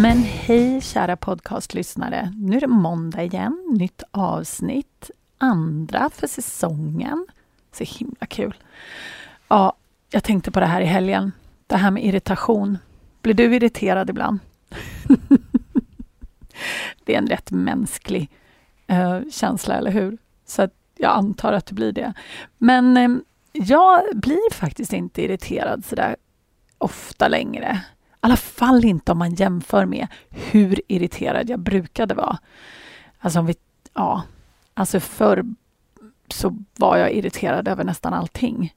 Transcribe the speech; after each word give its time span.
Men 0.00 0.18
hej 0.18 0.80
kära 0.80 1.16
podcastlyssnare! 1.16 2.32
Nu 2.36 2.56
är 2.56 2.60
det 2.60 2.66
måndag 2.66 3.22
igen, 3.22 3.76
nytt 3.78 4.02
avsnitt, 4.10 5.10
andra 5.38 6.10
för 6.10 6.26
säsongen. 6.26 7.26
Så 7.72 7.84
himla 7.84 8.26
kul! 8.26 8.54
Ja, 9.48 9.72
jag 10.10 10.24
tänkte 10.24 10.50
på 10.50 10.60
det 10.60 10.66
här 10.66 10.80
i 10.80 10.84
helgen, 10.84 11.32
det 11.66 11.76
här 11.76 11.90
med 11.90 12.04
irritation. 12.04 12.78
Blir 13.22 13.34
du 13.34 13.56
irriterad 13.56 14.10
ibland? 14.10 14.38
det 17.04 17.14
är 17.14 17.18
en 17.18 17.26
rätt 17.26 17.50
mänsklig 17.50 18.30
eh, 18.86 19.20
känsla, 19.30 19.74
eller 19.74 19.90
hur? 19.90 20.18
Så 20.46 20.68
jag 20.96 21.16
antar 21.16 21.52
att 21.52 21.66
du 21.66 21.74
blir 21.74 21.92
det. 21.92 22.12
Men 22.58 22.96
eh, 22.96 23.08
jag 23.52 24.02
blir 24.14 24.52
faktiskt 24.52 24.92
inte 24.92 25.22
irriterad 25.22 25.84
sådär 25.84 26.16
ofta 26.78 27.28
längre 27.28 27.82
alla 28.26 28.36
fall 28.36 28.84
inte 28.84 29.12
om 29.12 29.18
man 29.18 29.34
jämför 29.34 29.86
med 29.86 30.06
hur 30.30 30.80
irriterad 30.88 31.50
jag 31.50 31.60
brukade 31.60 32.14
vara. 32.14 32.38
Alltså 33.18 33.38
om 33.38 33.46
vi, 33.46 33.54
ja, 33.94 34.22
alltså 34.74 35.00
förr 35.00 35.44
så 36.28 36.56
var 36.76 36.96
jag 36.96 37.12
irriterad 37.12 37.68
över 37.68 37.84
nästan 37.84 38.14
allting. 38.14 38.74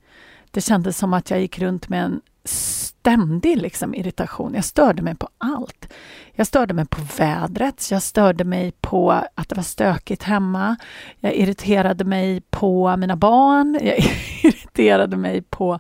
Det 0.52 0.62
kändes 0.62 0.98
som 0.98 1.14
att 1.14 1.30
jag 1.30 1.42
gick 1.42 1.60
runt 1.60 1.90
med 1.90 2.04
en 2.04 2.22
ständig 2.44 3.58
liksom, 3.58 3.96
irritation. 3.96 4.54
Jag 4.54 4.66
störde 4.66 5.02
mig 5.02 5.16
på 5.16 5.30
allt. 5.38 5.94
Jag 6.34 6.48
störde 6.48 6.74
mig 6.74 6.86
på 6.86 7.02
vädret, 7.18 7.92
jag 7.92 8.02
störde 8.04 8.44
mig 8.44 8.72
på 8.82 9.12
att 9.12 9.50
det 9.50 9.56
var 9.56 9.64
stökigt 9.64 10.24
hemma. 10.24 10.76
Jag 11.20 11.34
irriterade 11.34 12.04
mig 12.04 12.42
på 12.50 12.98
mina 12.98 13.16
barn, 13.16 13.80
jag 13.82 13.98
irriterade 14.44 15.18
mig 15.18 15.42
på 15.42 15.80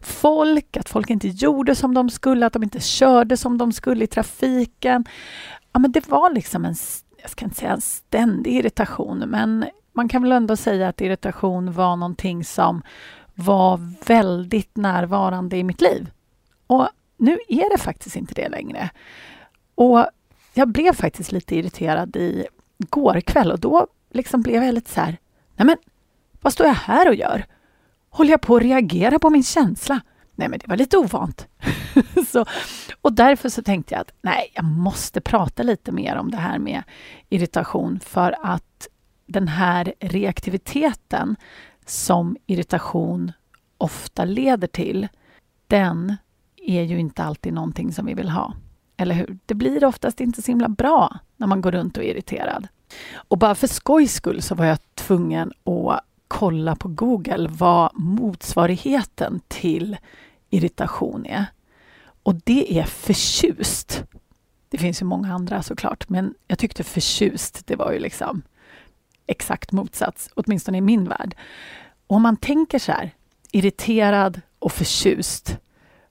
folk, 0.00 0.76
att 0.76 0.88
folk 0.88 1.10
inte 1.10 1.28
gjorde 1.28 1.74
som 1.74 1.94
de 1.94 2.10
skulle, 2.10 2.46
att 2.46 2.52
de 2.52 2.62
inte 2.62 2.80
körde 2.80 3.36
som 3.36 3.58
de 3.58 3.72
skulle 3.72 4.04
i 4.04 4.06
trafiken. 4.06 5.04
Ja, 5.72 5.78
men 5.78 5.92
det 5.92 6.08
var 6.08 6.30
liksom 6.30 6.64
en, 6.64 6.74
jag 7.22 7.30
ska 7.30 7.44
inte 7.44 7.56
säga 7.56 7.72
en 7.72 7.80
ständig 7.80 8.52
irritation, 8.56 9.18
men 9.18 9.64
man 9.92 10.08
kan 10.08 10.22
väl 10.22 10.32
ändå 10.32 10.56
säga 10.56 10.88
att 10.88 11.00
irritation 11.00 11.72
var 11.72 11.96
någonting 11.96 12.44
som 12.44 12.82
var 13.38 13.80
väldigt 14.06 14.76
närvarande 14.76 15.56
i 15.56 15.64
mitt 15.64 15.80
liv. 15.80 16.10
Och 16.66 16.88
nu 17.16 17.38
är 17.48 17.70
det 17.70 17.78
faktiskt 17.78 18.16
inte 18.16 18.34
det 18.34 18.48
längre. 18.48 18.90
Och 19.74 20.06
jag 20.54 20.68
blev 20.68 20.92
faktiskt 20.92 21.32
lite 21.32 21.56
irriterad 21.56 22.16
i 22.16 22.46
går 22.78 23.20
kväll 23.20 23.52
och 23.52 23.60
då 23.60 23.86
liksom 24.10 24.42
blev 24.42 24.62
jag 24.62 24.74
lite 24.74 24.90
så 24.90 25.00
här, 25.00 25.16
nej 25.56 25.66
men 25.66 25.76
vad 26.40 26.52
står 26.52 26.66
jag 26.66 26.74
här 26.74 27.08
och 27.08 27.14
gör? 27.14 27.44
Håller 28.10 28.30
jag 28.30 28.40
på 28.40 28.56
att 28.56 28.62
reagera 28.62 29.18
på 29.18 29.30
min 29.30 29.42
känsla? 29.42 30.00
Nej, 30.34 30.48
men 30.48 30.58
det 30.58 30.68
var 30.68 30.76
lite 30.76 30.96
ovant. 30.96 31.46
så, 32.28 32.44
och 33.00 33.12
därför 33.12 33.48
så 33.48 33.62
tänkte 33.62 33.94
jag 33.94 34.00
att 34.00 34.12
nej, 34.22 34.52
jag 34.54 34.64
måste 34.64 35.20
prata 35.20 35.62
lite 35.62 35.92
mer 35.92 36.16
om 36.16 36.30
det 36.30 36.36
här 36.36 36.58
med 36.58 36.82
irritation 37.28 38.00
för 38.00 38.36
att 38.42 38.88
den 39.26 39.48
här 39.48 39.94
reaktiviteten 40.00 41.36
som 41.86 42.36
irritation 42.46 43.32
ofta 43.78 44.24
leder 44.24 44.66
till, 44.66 45.08
den 45.66 46.16
är 46.56 46.82
ju 46.82 46.98
inte 46.98 47.24
alltid 47.24 47.52
någonting 47.52 47.92
som 47.92 48.06
vi 48.06 48.14
vill 48.14 48.28
ha. 48.28 48.54
Eller 48.96 49.14
hur? 49.14 49.38
Det 49.46 49.54
blir 49.54 49.84
oftast 49.84 50.20
inte 50.20 50.42
så 50.42 50.50
himla 50.50 50.68
bra 50.68 51.18
när 51.36 51.46
man 51.46 51.60
går 51.60 51.72
runt 51.72 51.96
och 51.96 52.04
är 52.04 52.08
irriterad. 52.08 52.68
Och 53.14 53.38
bara 53.38 53.54
för 53.54 53.66
skojs 53.66 54.14
skull 54.14 54.42
så 54.42 54.54
var 54.54 54.64
jag 54.64 54.78
tvungen 54.94 55.52
att 55.64 56.00
kolla 56.28 56.76
på 56.76 56.88
Google 56.88 57.48
vad 57.50 57.90
motsvarigheten 57.94 59.40
till 59.48 59.96
irritation 60.50 61.26
är. 61.26 61.46
Och 62.22 62.34
det 62.34 62.78
är 62.78 62.84
förtjust. 62.84 64.04
Det 64.68 64.78
finns 64.78 65.02
ju 65.02 65.06
många 65.06 65.34
andra 65.34 65.62
såklart, 65.62 66.08
men 66.08 66.34
jag 66.46 66.58
tyckte 66.58 66.84
förtjust, 66.84 67.66
det 67.66 67.76
var 67.76 67.92
ju 67.92 67.98
liksom 67.98 68.42
exakt 69.26 69.72
motsats, 69.72 70.30
åtminstone 70.34 70.78
i 70.78 70.80
min 70.80 71.08
värld. 71.08 71.34
Och 72.06 72.16
om 72.16 72.22
man 72.22 72.36
tänker 72.36 72.78
så 72.78 72.92
här, 72.92 73.14
irriterad 73.52 74.40
och 74.58 74.72
förtjust, 74.72 75.58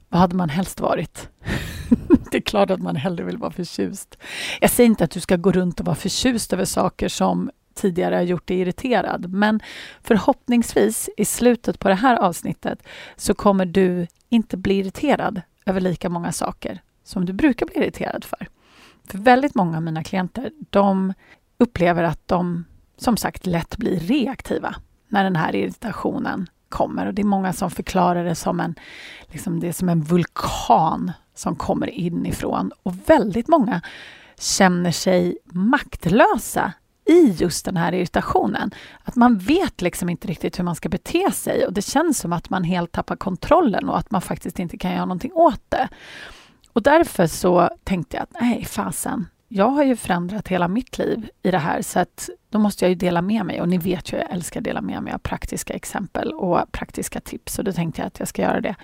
vad 0.09 0.21
hade 0.21 0.35
man 0.35 0.49
helst 0.49 0.79
varit? 0.79 1.29
det 2.31 2.37
är 2.37 2.41
klart 2.41 2.69
att 2.69 2.81
man 2.81 2.95
hellre 2.95 3.23
vill 3.23 3.37
vara 3.37 3.51
förtjust. 3.51 4.17
Jag 4.61 4.69
säger 4.69 4.89
inte 4.89 5.03
att 5.03 5.11
du 5.11 5.19
ska 5.19 5.35
gå 5.35 5.51
runt 5.51 5.79
och 5.79 5.85
vara 5.85 5.95
förtjust 5.95 6.53
över 6.53 6.65
saker 6.65 7.09
som 7.09 7.51
tidigare 7.73 8.15
har 8.15 8.21
gjort 8.21 8.47
dig 8.47 8.59
irriterad. 8.59 9.29
Men 9.29 9.59
förhoppningsvis 10.01 11.09
i 11.17 11.25
slutet 11.25 11.79
på 11.79 11.87
det 11.87 11.95
här 11.95 12.15
avsnittet 12.15 12.83
så 13.15 13.33
kommer 13.33 13.65
du 13.65 14.07
inte 14.29 14.57
bli 14.57 14.79
irriterad 14.79 15.41
över 15.65 15.81
lika 15.81 16.09
många 16.09 16.31
saker 16.31 16.81
som 17.03 17.25
du 17.25 17.33
brukar 17.33 17.65
bli 17.65 17.75
irriterad 17.75 18.23
för. 18.23 18.47
För 19.07 19.17
väldigt 19.17 19.55
många 19.55 19.77
av 19.77 19.83
mina 19.83 20.03
klienter, 20.03 20.51
de 20.69 21.13
upplever 21.57 22.03
att 22.03 22.27
de 22.27 22.65
som 22.97 23.17
sagt 23.17 23.45
lätt 23.45 23.77
blir 23.77 23.99
reaktiva 23.99 24.75
när 25.07 25.23
den 25.23 25.35
här 25.35 25.55
irritationen 25.55 26.49
kommer. 26.69 27.05
Och 27.05 27.13
det 27.13 27.21
är 27.21 27.25
många 27.25 27.53
som 27.53 27.71
förklarar 27.71 28.23
det 28.23 28.35
som 28.35 28.59
en, 28.59 28.75
liksom 29.25 29.59
det 29.59 29.73
som 29.73 29.89
en 29.89 30.01
vulkan 30.01 31.11
som 31.35 31.55
kommer 31.55 31.89
inifrån. 31.89 32.71
Och 32.83 32.93
väldigt 33.09 33.47
många 33.47 33.81
känner 34.39 34.91
sig 34.91 35.37
maktlösa 35.45 36.73
i 37.05 37.31
just 37.31 37.65
den 37.65 37.77
här 37.77 37.93
irritationen. 37.93 38.71
Att 39.03 39.15
man 39.15 39.37
vet 39.37 39.81
liksom 39.81 40.09
inte 40.09 40.27
riktigt 40.27 40.59
hur 40.59 40.63
man 40.63 40.75
ska 40.75 40.89
bete 40.89 41.31
sig 41.31 41.65
och 41.65 41.73
det 41.73 41.81
känns 41.81 42.19
som 42.19 42.33
att 42.33 42.49
man 42.49 42.63
helt 42.63 42.91
tappar 42.91 43.15
kontrollen 43.15 43.89
och 43.89 43.97
att 43.97 44.11
man 44.11 44.21
faktiskt 44.21 44.59
inte 44.59 44.77
kan 44.77 44.91
göra 44.91 45.05
någonting 45.05 45.33
åt 45.33 45.61
det. 45.69 45.87
Och 46.73 46.81
därför 46.81 47.27
så 47.27 47.69
tänkte 47.83 48.17
jag 48.17 48.23
att 48.23 48.41
nej, 48.41 48.65
fasen, 48.65 49.27
jag 49.47 49.69
har 49.69 49.83
ju 49.83 49.95
förändrat 49.95 50.47
hela 50.47 50.67
mitt 50.67 50.97
liv 50.97 51.29
i 51.43 51.51
det 51.51 51.57
här 51.57 51.81
så 51.81 51.99
att 51.99 52.29
då 52.49 52.59
måste 52.59 52.85
jag 52.85 52.89
ju 52.89 52.95
dela 52.95 53.21
med 53.21 53.45
mig 53.45 53.61
och 53.61 53.69
ni 53.69 53.77
vet 53.77 54.13
ju 54.13 54.17
jag 54.17 54.31
älskar 54.31 54.59
att 54.59 54.63
dela 54.63 54.81
med 54.81 55.03
mig 55.03 55.13
av 55.13 55.17
praktiska 55.17 55.73
exempel 55.73 56.33
och 56.33 56.71
praktiska 56.71 57.19
tips 57.19 57.59
och 57.59 57.65
då 57.65 57.71
tänkte 57.73 58.01
jag 58.01 58.07
att 58.07 58.19
jag 58.19 58.27
ska 58.27 58.41
göra 58.41 58.61
det. 58.61 58.75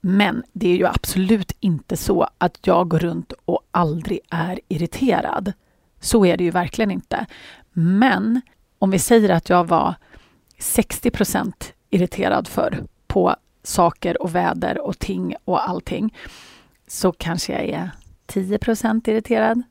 Men 0.00 0.42
det 0.52 0.68
är 0.68 0.76
ju 0.76 0.86
absolut 0.86 1.52
inte 1.60 1.96
så 1.96 2.28
att 2.38 2.58
jag 2.66 2.88
går 2.88 2.98
runt 2.98 3.32
och 3.44 3.60
aldrig 3.70 4.20
är 4.30 4.60
irriterad. 4.68 5.52
Så 6.00 6.26
är 6.26 6.36
det 6.36 6.44
ju 6.44 6.50
verkligen 6.50 6.90
inte. 6.90 7.26
Men 7.72 8.40
om 8.78 8.90
vi 8.90 8.98
säger 8.98 9.28
att 9.30 9.48
jag 9.48 9.68
var 9.68 9.94
60% 10.58 11.52
irriterad 11.90 12.48
för 12.48 12.84
på 13.06 13.36
saker 13.62 14.22
och 14.22 14.34
väder 14.34 14.78
och 14.78 14.98
ting 14.98 15.34
och 15.44 15.68
allting 15.68 16.14
så 16.86 17.12
kanske 17.12 17.52
jag 17.52 17.64
är 17.64 17.90
10 18.32 18.58
irriterad 19.06 19.62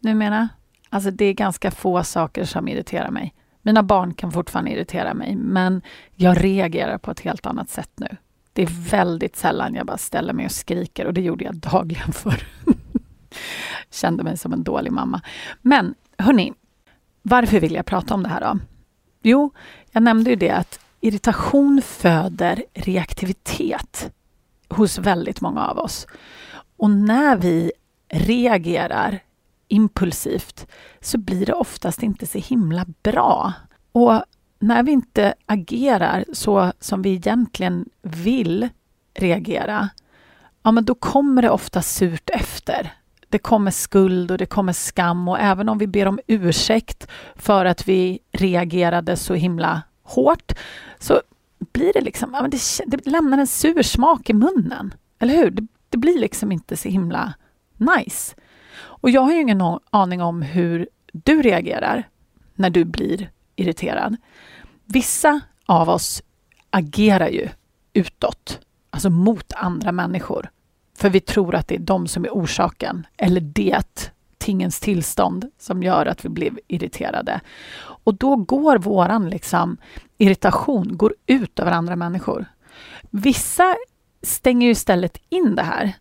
numera. 0.00 0.48
Alltså 0.88 1.10
det 1.10 1.24
är 1.24 1.32
ganska 1.32 1.70
få 1.70 2.04
saker 2.04 2.44
som 2.44 2.68
irriterar 2.68 3.10
mig. 3.10 3.34
Mina 3.62 3.82
barn 3.82 4.14
kan 4.14 4.32
fortfarande 4.32 4.70
irritera 4.70 5.14
mig, 5.14 5.36
men 5.36 5.82
jag 6.14 6.44
reagerar 6.44 6.98
på 6.98 7.10
ett 7.10 7.20
helt 7.20 7.46
annat 7.46 7.70
sätt 7.70 7.90
nu. 7.96 8.16
Det 8.52 8.62
är 8.62 8.90
väldigt 8.90 9.36
sällan 9.36 9.74
jag 9.74 9.86
bara 9.86 9.98
ställer 9.98 10.32
mig 10.32 10.44
och 10.44 10.52
skriker 10.52 11.06
och 11.06 11.14
det 11.14 11.20
gjorde 11.20 11.44
jag 11.44 11.56
dagligen 11.56 12.12
förr. 12.12 12.42
Kände 13.90 14.22
mig 14.22 14.38
som 14.38 14.52
en 14.52 14.62
dålig 14.62 14.92
mamma. 14.92 15.20
Men 15.62 15.94
hörni, 16.18 16.52
varför 17.22 17.60
vill 17.60 17.74
jag 17.74 17.86
prata 17.86 18.14
om 18.14 18.22
det 18.22 18.28
här 18.28 18.40
då? 18.40 18.58
Jo, 19.22 19.50
jag 19.90 20.02
nämnde 20.02 20.30
ju 20.30 20.36
det 20.36 20.50
att 20.50 20.80
irritation 21.00 21.82
föder 21.82 22.64
reaktivitet 22.74 24.12
hos 24.68 24.98
väldigt 24.98 25.40
många 25.40 25.66
av 25.66 25.78
oss. 25.78 26.06
Och 26.76 26.90
när 26.90 27.36
vi 27.36 27.72
reagerar 28.10 29.20
impulsivt 29.68 30.66
så 31.00 31.18
blir 31.18 31.46
det 31.46 31.52
oftast 31.52 32.02
inte 32.02 32.26
så 32.26 32.38
himla 32.38 32.86
bra. 33.02 33.52
Och 33.92 34.22
när 34.58 34.82
vi 34.82 34.92
inte 34.92 35.34
agerar 35.46 36.24
så 36.32 36.72
som 36.80 37.02
vi 37.02 37.10
egentligen 37.10 37.88
vill 38.02 38.68
reagera, 39.14 39.88
ja 40.62 40.70
men 40.70 40.84
då 40.84 40.94
kommer 40.94 41.42
det 41.42 41.50
ofta 41.50 41.82
surt 41.82 42.30
efter. 42.30 42.92
Det 43.28 43.38
kommer 43.38 43.70
skuld 43.70 44.30
och 44.30 44.38
det 44.38 44.46
kommer 44.46 44.72
skam 44.72 45.28
och 45.28 45.38
även 45.38 45.68
om 45.68 45.78
vi 45.78 45.86
ber 45.86 46.06
om 46.06 46.20
ursäkt 46.26 47.06
för 47.36 47.64
att 47.64 47.88
vi 47.88 48.18
reagerade 48.32 49.16
så 49.16 49.34
himla 49.34 49.82
hårt 50.02 50.52
så 50.98 51.20
blir 51.72 51.92
det 51.92 52.00
liksom, 52.00 52.30
ja, 52.34 52.42
men 52.42 52.50
det, 52.50 52.60
det 52.86 53.10
lämnar 53.10 53.38
en 53.38 53.46
sur 53.46 53.82
smak 53.82 54.30
i 54.30 54.32
munnen. 54.32 54.94
Eller 55.18 55.36
hur? 55.36 55.50
Det, 55.50 55.66
det 55.88 55.98
blir 55.98 56.18
liksom 56.18 56.52
inte 56.52 56.76
så 56.76 56.88
himla 56.88 57.34
nice. 57.80 58.34
Och 58.80 59.10
jag 59.10 59.20
har 59.20 59.32
ju 59.32 59.40
ingen 59.40 59.78
aning 59.90 60.22
om 60.22 60.42
hur 60.42 60.88
du 61.12 61.42
reagerar 61.42 62.08
när 62.54 62.70
du 62.70 62.84
blir 62.84 63.30
irriterad. 63.56 64.16
Vissa 64.84 65.40
av 65.66 65.88
oss 65.88 66.22
agerar 66.70 67.28
ju 67.28 67.48
utåt, 67.92 68.60
alltså 68.90 69.10
mot 69.10 69.52
andra 69.52 69.92
människor. 69.92 70.50
För 70.98 71.10
vi 71.10 71.20
tror 71.20 71.54
att 71.54 71.68
det 71.68 71.74
är 71.74 71.78
de 71.78 72.06
som 72.06 72.24
är 72.24 72.30
orsaken, 72.30 73.06
eller 73.16 73.40
det 73.40 74.12
tingens 74.38 74.80
tillstånd 74.80 75.50
som 75.58 75.82
gör 75.82 76.06
att 76.06 76.24
vi 76.24 76.28
blir 76.28 76.60
irriterade. 76.68 77.40
Och 77.80 78.14
då 78.14 78.36
går 78.36 78.78
våran 78.78 79.30
liksom, 79.30 79.76
irritation 80.18 80.96
går 80.96 81.14
ut 81.26 81.58
över 81.58 81.72
andra 81.72 81.96
människor. 81.96 82.46
Vissa 83.10 83.76
stänger 84.22 84.66
ju 84.66 84.72
istället 84.72 85.18
in 85.28 85.54
det 85.54 85.62
här 85.62 85.92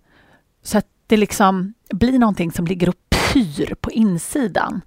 så 0.63 0.77
att 0.77 0.87
det 1.09 1.17
liksom 1.17 1.73
blir 1.89 2.19
någonting 2.19 2.51
som 2.51 2.67
ligger 2.67 2.89
och 2.89 2.95
pyr 3.09 3.73
på 3.81 3.91
insidan. 3.91 4.81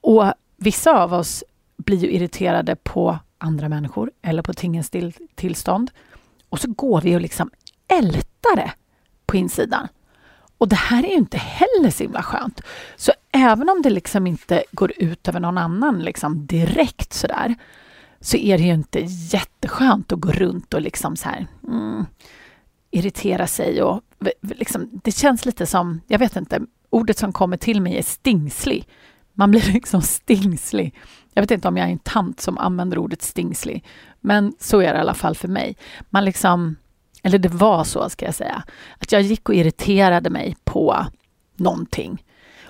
Och 0.00 0.32
vissa 0.56 1.02
av 1.02 1.14
oss 1.14 1.44
blir 1.76 1.98
ju 1.98 2.10
irriterade 2.10 2.76
på 2.76 3.18
andra 3.38 3.68
människor 3.68 4.10
eller 4.22 4.42
på 4.42 4.54
tingens 4.54 4.90
tillstånd. 5.34 5.90
Och 6.48 6.60
så 6.60 6.70
går 6.70 7.00
vi 7.00 7.16
och 7.16 7.20
liksom 7.20 7.50
ältar 7.88 8.56
det 8.56 8.72
på 9.26 9.36
insidan. 9.36 9.88
Och 10.58 10.68
det 10.68 10.76
här 10.76 11.04
är 11.04 11.08
ju 11.08 11.16
inte 11.16 11.38
heller 11.38 11.90
så 11.90 12.02
himla 12.02 12.22
skönt. 12.22 12.60
Så 12.96 13.12
även 13.32 13.68
om 13.68 13.82
det 13.82 13.90
liksom 13.90 14.26
inte 14.26 14.64
går 14.72 14.92
ut 14.96 15.28
över 15.28 15.40
någon 15.40 15.58
annan 15.58 15.98
liksom 15.98 16.46
direkt 16.46 17.12
sådär, 17.12 17.54
så 18.20 18.36
är 18.36 18.58
det 18.58 18.64
ju 18.64 18.74
inte 18.74 19.00
jätteskönt 19.04 20.12
att 20.12 20.20
gå 20.20 20.32
runt 20.32 20.74
och 20.74 20.80
liksom 20.80 21.16
så 21.16 21.28
här, 21.28 21.46
mm, 21.68 22.06
irritera 22.94 23.46
sig 23.46 23.82
och 23.82 24.00
liksom, 24.40 25.00
det 25.04 25.12
känns 25.12 25.46
lite 25.46 25.66
som, 25.66 26.00
jag 26.06 26.18
vet 26.18 26.36
inte, 26.36 26.60
ordet 26.90 27.18
som 27.18 27.32
kommer 27.32 27.56
till 27.56 27.80
mig 27.80 27.98
är 27.98 28.02
stingslig. 28.02 28.88
Man 29.32 29.50
blir 29.50 29.62
liksom 29.72 30.02
stingslig. 30.02 30.94
Jag 31.32 31.42
vet 31.42 31.50
inte 31.50 31.68
om 31.68 31.76
jag 31.76 31.88
är 31.88 31.92
en 31.92 31.98
tant 31.98 32.40
som 32.40 32.58
använder 32.58 32.98
ordet 32.98 33.22
stingslig, 33.22 33.84
men 34.20 34.54
så 34.60 34.80
är 34.80 34.92
det 34.92 34.98
i 34.98 35.00
alla 35.00 35.14
fall 35.14 35.34
för 35.34 35.48
mig. 35.48 35.76
Man 36.10 36.24
liksom, 36.24 36.76
eller 37.22 37.38
det 37.38 37.48
var 37.48 37.84
så 37.84 38.10
ska 38.10 38.24
jag 38.24 38.34
säga, 38.34 38.62
att 38.98 39.12
jag 39.12 39.22
gick 39.22 39.48
och 39.48 39.54
irriterade 39.54 40.30
mig 40.30 40.56
på 40.64 41.06
någonting. 41.56 42.24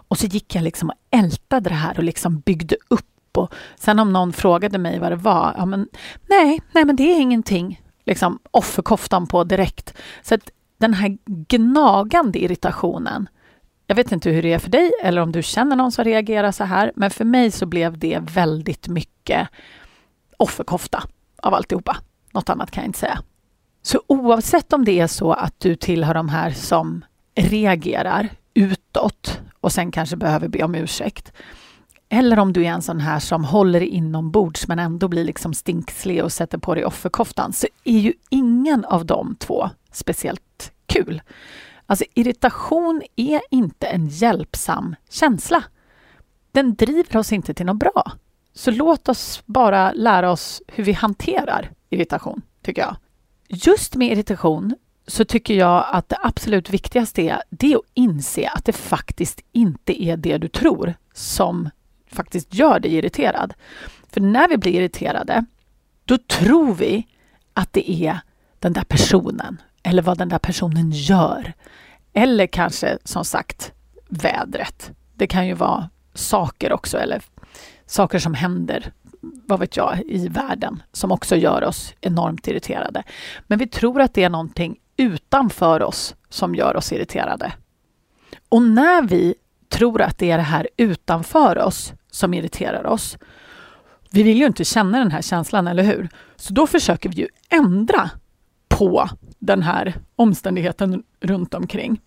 Och 0.09 0.19
så 0.19 0.27
gick 0.27 0.55
jag 0.55 0.65
liksom 0.65 0.91
och 0.91 0.97
ältade 1.11 1.70
det 1.70 1.75
här 1.75 1.99
och 1.99 2.05
liksom 2.05 2.41
byggde 2.41 2.77
upp. 2.88 3.37
Och 3.37 3.55
sen 3.77 3.99
om 3.99 4.12
någon 4.12 4.32
frågade 4.32 4.79
mig 4.79 4.99
vad 4.99 5.12
det 5.12 5.17
var, 5.17 5.55
ja 5.56 5.67
men 5.67 5.88
nej, 6.29 6.61
nej 6.73 6.85
men 6.85 6.97
det 6.97 7.03
är 7.03 7.20
ingenting. 7.20 7.81
Liksom 8.05 8.39
offerkoftan 8.51 9.27
på 9.27 9.45
direkt. 9.45 9.95
Så 10.23 10.35
att 10.35 10.51
den 10.79 10.95
här 10.95 11.19
gnagande 11.27 12.39
irritationen, 12.39 13.29
jag 13.87 13.97
vet 13.97 14.12
inte 14.12 14.31
hur 14.31 14.43
det 14.43 14.53
är 14.53 14.59
för 14.59 14.71
dig 14.71 14.93
eller 15.03 15.23
om 15.23 15.33
du 15.33 15.43
känner 15.43 15.77
någon 15.77 15.93
som 15.93 16.05
reagerar 16.05 16.53
så 16.53 16.65
här, 16.65 16.93
men 16.97 17.11
för 17.11 17.25
mig 17.25 17.51
så 17.51 17.67
blev 17.67 17.99
det 17.99 18.19
väldigt 18.19 18.89
mycket 18.89 19.49
offerkofta 20.37 21.03
av 21.43 21.55
alltihopa. 21.55 21.97
Något 22.33 22.49
annat 22.49 22.71
kan 22.71 22.83
jag 22.83 22.89
inte 22.89 22.99
säga. 22.99 23.19
Så 23.83 24.03
oavsett 24.06 24.73
om 24.73 24.85
det 24.85 25.01
är 25.01 25.06
så 25.06 25.33
att 25.33 25.61
du 25.61 25.77
tillhör 25.77 26.15
de 26.15 26.29
här 26.29 26.51
som 26.51 27.05
reagerar 27.35 28.29
utåt 28.55 29.41
och 29.61 29.73
sen 29.73 29.91
kanske 29.91 30.17
behöver 30.17 30.49
be 30.49 30.65
om 30.65 30.75
ursäkt. 30.75 31.33
Eller 32.15 32.39
om 32.39 32.53
du 32.53 32.65
är 32.67 32.71
en 32.71 32.83
sån 32.83 33.01
här 33.01 33.19
som 33.19 33.45
håller 33.45 33.81
inombords 33.81 34.69
men 34.69 34.79
ändå 34.79 35.09
blir 35.09 35.25
liksom 35.25 35.55
stinkslig 35.55 36.25
och 36.25 36.33
sätter 36.33 36.59
på 36.59 36.75
dig 36.75 36.85
offerkoftan 36.85 37.53
så 37.53 37.67
är 37.85 37.99
ju 37.99 38.13
ingen 38.31 38.85
av 38.85 39.07
de 39.07 39.37
två 39.39 39.71
speciellt 39.93 40.73
kul. 40.87 41.23
Alltså 41.87 42.05
irritation 42.15 43.03
är 43.17 43.41
inte 43.51 43.87
en 43.87 44.09
hjälpsam 44.09 44.97
känsla. 45.11 45.65
Den 46.53 46.75
driver 46.75 47.17
oss 47.17 47.33
inte 47.33 47.55
till 47.55 47.67
något 47.67 47.79
bra. 47.79 48.13
Så 48.53 48.71
låt 48.71 49.09
oss 49.09 49.43
bara 49.47 49.93
lära 49.93 50.31
oss 50.31 50.63
hur 50.67 50.85
vi 50.85 50.93
hanterar 50.93 51.71
irritation, 51.91 52.43
tycker 52.63 52.83
jag. 52.83 52.97
Just 53.49 53.95
med 53.95 54.13
irritation 54.13 54.75
så 55.07 55.25
tycker 55.25 55.55
jag 55.55 55.87
att 55.93 56.09
det 56.09 56.19
absolut 56.23 56.71
viktigaste 56.71 57.23
är, 57.23 57.43
det 57.51 57.73
är 57.73 57.77
att 57.77 57.83
inse 57.95 58.49
att 58.49 58.65
det 58.65 58.73
faktiskt 58.73 59.41
inte 59.53 60.05
är 60.05 60.17
det 60.17 60.39
du 60.39 60.49
tror 60.49 60.95
som 61.13 61.71
faktiskt 62.15 62.55
gör 62.55 62.81
dig 62.81 62.95
irriterad. 62.95 63.55
För 64.11 64.21
när 64.21 64.49
vi 64.49 64.57
blir 64.57 64.73
irriterade, 64.73 65.45
då 66.05 66.19
tror 66.19 66.75
vi 66.75 67.07
att 67.53 67.73
det 67.73 67.91
är 67.91 68.21
den 68.59 68.73
där 68.73 68.85
personen 68.85 69.63
eller 69.83 70.03
vad 70.03 70.19
den 70.19 70.29
där 70.29 70.39
personen 70.39 70.91
gör. 70.91 71.53
Eller 72.13 72.47
kanske 72.47 72.99
som 73.05 73.25
sagt 73.25 73.73
vädret. 74.09 74.91
Det 75.15 75.27
kan 75.27 75.47
ju 75.47 75.55
vara 75.55 75.91
saker 76.15 76.73
också 76.73 76.99
eller 76.99 77.23
saker 77.87 78.19
som 78.19 78.35
händer, 78.35 78.93
vad 79.21 79.61
vet 79.61 79.77
jag, 79.77 80.03
i 80.07 80.29
världen 80.29 80.83
som 80.93 81.13
också 81.13 81.37
gör 81.37 81.65
oss 81.65 81.95
enormt 82.01 82.49
irriterade. 82.49 83.03
Men 83.47 83.59
vi 83.59 83.67
tror 83.67 84.01
att 84.01 84.15
det 84.15 84.25
är 84.25 84.31
någonting 84.31 84.77
utanför 84.97 85.83
oss 85.83 86.15
som 86.29 86.55
gör 86.55 86.77
oss 86.77 86.93
irriterade. 86.93 87.53
Och 88.49 88.63
när 88.63 89.03
vi 89.03 89.35
tror 89.69 90.03
att 90.03 90.19
det 90.19 90.31
är 90.31 90.37
det 90.37 90.43
här 90.43 90.69
utanför 90.77 91.59
oss 91.59 91.93
som 92.15 92.35
irriterar 92.35 92.87
oss. 92.87 93.19
Vi 94.11 94.23
vill 94.23 94.37
ju 94.37 94.47
inte 94.47 94.65
känna 94.65 94.99
den 94.99 95.11
här 95.11 95.23
känslan, 95.23 95.67
eller 95.67 95.83
hur? 95.83 96.09
Så 96.37 96.53
då 96.53 96.67
försöker 96.67 97.09
vi 97.09 97.17
ju 97.17 97.29
ändra 97.51 98.11
på 98.69 99.09
den 99.39 99.63
här 99.63 99.95
omständigheten 100.17 101.03
runt 101.21 101.55
omkring. 101.55 102.01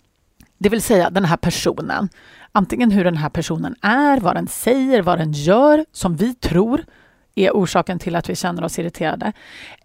Det 0.58 0.70
vill 0.70 0.82
säga 0.82 1.10
den 1.10 1.26
här 1.26 1.38
personen. 1.38 2.10
Antingen 2.52 2.92
hur 2.92 3.04
den 3.04 3.18
här 3.18 3.30
personen 3.30 3.76
är, 3.82 4.20
vad 4.20 4.36
den 4.36 4.48
säger, 4.48 5.02
vad 5.02 5.20
den 5.20 5.32
gör 5.32 5.86
som 5.92 6.16
vi 6.16 6.36
tror 6.36 6.86
är 7.36 7.52
orsaken 7.52 8.00
till 8.00 8.16
att 8.16 8.30
vi 8.30 8.36
känner 8.36 8.64
oss 8.64 8.80
irriterade. 8.80 9.34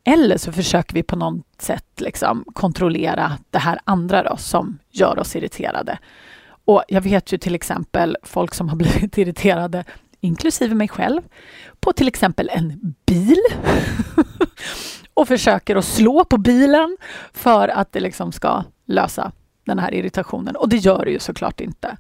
Eller 0.05 0.37
så 0.37 0.53
försöker 0.53 0.95
vi 0.95 1.03
på 1.03 1.17
något 1.17 1.47
sätt 1.59 2.01
liksom 2.01 2.45
kontrollera 2.55 3.33
det 3.51 3.59
här 3.59 3.79
andra 3.85 4.23
då, 4.23 4.37
som 4.37 4.79
gör 4.91 5.19
oss 5.19 5.37
irriterade. 5.37 5.99
Och 6.65 6.85
jag 6.89 7.01
vet 7.01 7.33
ju 7.33 7.39
till 7.39 7.55
exempel 7.55 8.17
folk 8.23 8.55
som 8.55 8.69
har 8.69 8.77
blivit 8.83 9.19
irriterade, 9.19 9.85
inklusive 10.23 10.75
mig 10.75 10.89
själv, 10.89 11.23
på 11.81 11.93
till 11.93 12.09
exempel 12.09 12.51
en 12.53 12.95
bil. 13.07 13.41
och 15.15 15.29
försöker 15.29 15.77
att 15.77 15.85
slå 15.85 16.25
på 16.25 16.39
bilen 16.39 16.97
för 17.33 17.69
att 17.69 17.93
det 17.93 18.01
liksom 18.01 18.33
ska 18.33 18.65
lösa 18.87 19.33
den 19.65 19.79
här 19.79 19.95
irritationen. 19.95 20.57
Och 20.57 20.69
det 20.69 20.77
gör 20.77 21.05
det 21.05 21.11
ju 21.11 21.19
såklart 21.19 21.61
inte. 21.61 21.97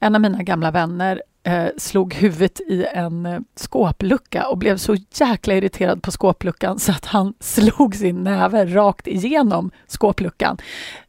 En 0.00 0.14
av 0.14 0.20
mina 0.20 0.42
gamla 0.42 0.70
vänner 0.70 1.22
eh, 1.42 1.66
slog 1.76 2.14
huvudet 2.14 2.60
i 2.60 2.86
en 2.92 3.26
eh, 3.26 3.40
skåplucka 3.56 4.48
och 4.48 4.58
blev 4.58 4.76
så 4.76 4.96
jäkla 5.14 5.54
irriterad 5.54 6.02
på 6.02 6.10
skåpluckan 6.10 6.78
så 6.78 6.92
att 6.92 7.04
han 7.04 7.34
slog 7.40 7.94
sin 7.94 8.24
näve 8.24 8.66
rakt 8.66 9.06
igenom 9.06 9.70
skåpluckan. 9.86 10.58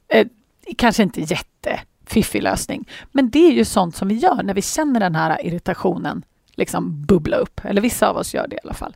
Eh, 0.08 0.28
kanske 0.78 1.04
inte 1.04 1.22
jättefiffig 1.22 2.44
lösning, 2.44 2.90
men 3.12 3.30
det 3.30 3.48
är 3.48 3.52
ju 3.52 3.66
sånt 3.66 3.96
som 3.96 4.08
vi 4.08 4.16
gör 4.16 4.44
när 4.44 4.54
vi 4.54 4.62
känner 4.62 5.00
den 5.00 5.16
här 5.16 5.46
irritationen 5.46 6.24
liksom 6.58 7.06
bubbla 7.06 7.38
upp. 7.38 7.62
Eller 7.64 7.82
vissa 7.82 8.10
av 8.10 8.18
oss 8.18 8.34
gör 8.34 8.48
det 8.48 8.56
i 8.56 8.60
alla 8.64 8.74
fall. 8.74 8.96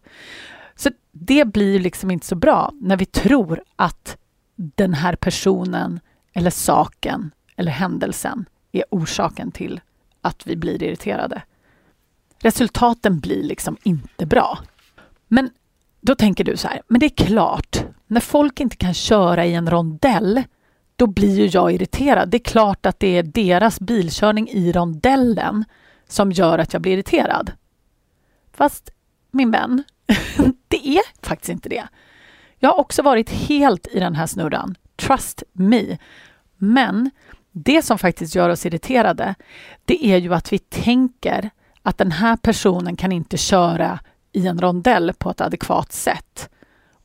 Så 0.76 0.90
det 1.12 1.46
blir 1.46 1.80
liksom 1.80 2.12
inte 2.12 2.28
så 2.28 2.36
bra 2.36 2.72
när 2.82 2.98
vi 2.98 3.06
tror 3.06 3.64
att 3.76 4.18
den 4.56 4.94
här 4.94 5.16
personen 5.16 6.00
eller 6.34 6.50
saken 6.50 7.32
eller 7.56 7.72
händelsen 7.72 8.46
är 8.72 8.84
orsaken 8.90 9.52
till 9.52 9.82
att 10.22 10.48
vi 10.48 10.56
blir 10.56 10.84
irriterade. 10.84 11.42
Resultaten 12.40 13.20
blir 13.20 13.44
liksom 13.44 13.78
inte 13.84 14.26
bra. 14.26 14.60
Men 15.28 15.50
då 16.02 16.16
tänker 16.16 16.44
du 16.44 16.58
så 16.58 16.68
här, 16.68 16.82
men 16.88 17.00
det 17.00 17.06
är 17.06 17.26
klart, 17.28 17.84
när 18.08 18.22
folk 18.22 18.60
inte 18.60 18.76
kan 18.76 18.94
köra 18.94 19.46
i 19.46 19.54
en 19.54 19.70
rondell, 19.70 20.44
då 20.96 21.08
blir 21.08 21.40
ju 21.40 21.46
jag 21.46 21.72
irriterad. 21.72 22.30
Det 22.30 22.38
är 22.38 22.44
klart 22.44 22.86
att 22.86 23.00
det 23.00 23.18
är 23.18 23.24
deras 23.24 23.80
bilkörning 23.80 24.50
i 24.50 24.72
rondellen 24.72 25.66
som 26.12 26.32
gör 26.32 26.60
att 26.60 26.74
jag 26.74 26.82
blir 26.82 26.94
irriterad. 26.94 27.52
Fast 28.54 28.90
min 29.32 29.52
vän, 29.52 29.84
det 30.68 30.88
är 30.88 31.26
faktiskt 31.26 31.50
inte 31.50 31.70
det. 31.70 31.88
Jag 32.60 32.70
har 32.70 32.80
också 32.80 33.02
varit 33.02 33.30
helt 33.30 33.88
i 33.88 34.00
den 34.00 34.16
här 34.16 34.28
snurran. 34.28 34.76
Trust 34.96 35.44
me. 35.54 35.98
Men 36.58 37.12
det 37.52 37.82
som 37.82 37.98
faktiskt 37.98 38.36
gör 38.36 38.50
oss 38.50 38.66
irriterade, 38.66 39.36
det 39.86 40.06
är 40.06 40.18
ju 40.18 40.34
att 40.34 40.54
vi 40.54 40.60
tänker 40.60 41.50
att 41.82 41.98
den 41.98 42.12
här 42.12 42.38
personen 42.38 42.96
kan 42.96 43.12
inte 43.12 43.38
köra 43.38 44.00
i 44.32 44.48
en 44.48 44.62
rondell 44.62 45.14
på 45.18 45.30
ett 45.30 45.42
adekvat 45.42 45.92
sätt. 45.92 46.50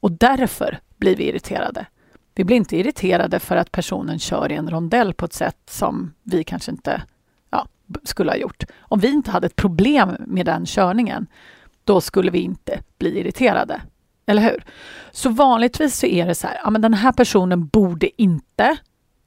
Och 0.00 0.12
därför 0.12 0.78
blir 0.96 1.16
vi 1.16 1.28
irriterade. 1.28 1.86
Vi 2.34 2.44
blir 2.44 2.56
inte 2.56 2.76
irriterade 2.76 3.38
för 3.38 3.56
att 3.56 3.72
personen 3.72 4.18
kör 4.18 4.52
i 4.52 4.54
en 4.54 4.70
rondell 4.70 5.14
på 5.14 5.24
ett 5.24 5.32
sätt 5.32 5.58
som 5.70 6.14
vi 6.22 6.44
kanske 6.44 6.70
inte 6.70 7.02
skulle 8.04 8.30
ha 8.30 8.36
gjort. 8.36 8.64
Om 8.80 9.00
vi 9.00 9.08
inte 9.08 9.30
hade 9.30 9.46
ett 9.46 9.56
problem 9.56 10.16
med 10.18 10.46
den 10.46 10.66
körningen, 10.66 11.26
då 11.84 12.00
skulle 12.00 12.30
vi 12.30 12.38
inte 12.38 12.80
bli 12.98 13.20
irriterade. 13.20 13.80
Eller 14.26 14.42
hur? 14.42 14.64
Så 15.12 15.28
vanligtvis 15.28 15.98
så 15.98 16.06
är 16.06 16.26
det 16.26 16.34
så 16.34 16.46
här, 16.46 16.60
ja 16.64 16.70
men 16.70 16.80
den 16.80 16.94
här 16.94 17.12
personen 17.12 17.66
borde 17.66 18.22
inte 18.22 18.76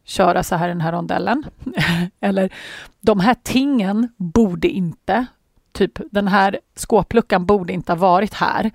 köra 0.04 0.44
så 0.44 0.56
här 0.56 0.68
i 0.68 0.72
den 0.72 0.82
här 0.82 0.92
rondellen. 0.92 1.44
Eller 2.20 2.54
de 3.02 3.20
här 3.20 3.36
tingen 3.44 4.10
borde 4.18 4.68
inte 4.68 5.28
Typ, 5.72 6.00
den 6.12 6.28
här 6.28 6.60
skåpluckan 6.76 7.46
borde 7.46 7.74
inte 7.74 7.92
ha 7.92 7.98
varit 7.98 8.34
här, 8.34 8.72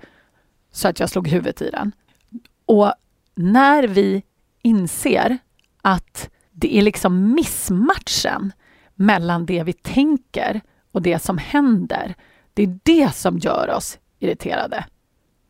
så 0.71 0.87
att 0.87 0.99
jag 0.99 1.09
slog 1.09 1.27
huvudet 1.27 1.61
i 1.61 1.69
den. 1.69 1.91
Och 2.65 2.93
när 3.35 3.87
vi 3.87 4.23
inser 4.61 5.37
att 5.81 6.29
det 6.51 6.77
är 6.77 6.81
liksom 6.81 7.33
missmatchen 7.33 8.51
mellan 8.95 9.45
det 9.45 9.63
vi 9.63 9.73
tänker 9.73 10.61
och 10.91 11.01
det 11.01 11.19
som 11.19 11.37
händer, 11.37 12.15
det 12.53 12.63
är 12.63 12.79
det 12.83 13.15
som 13.15 13.37
gör 13.37 13.73
oss 13.77 13.99
irriterade. 14.19 14.85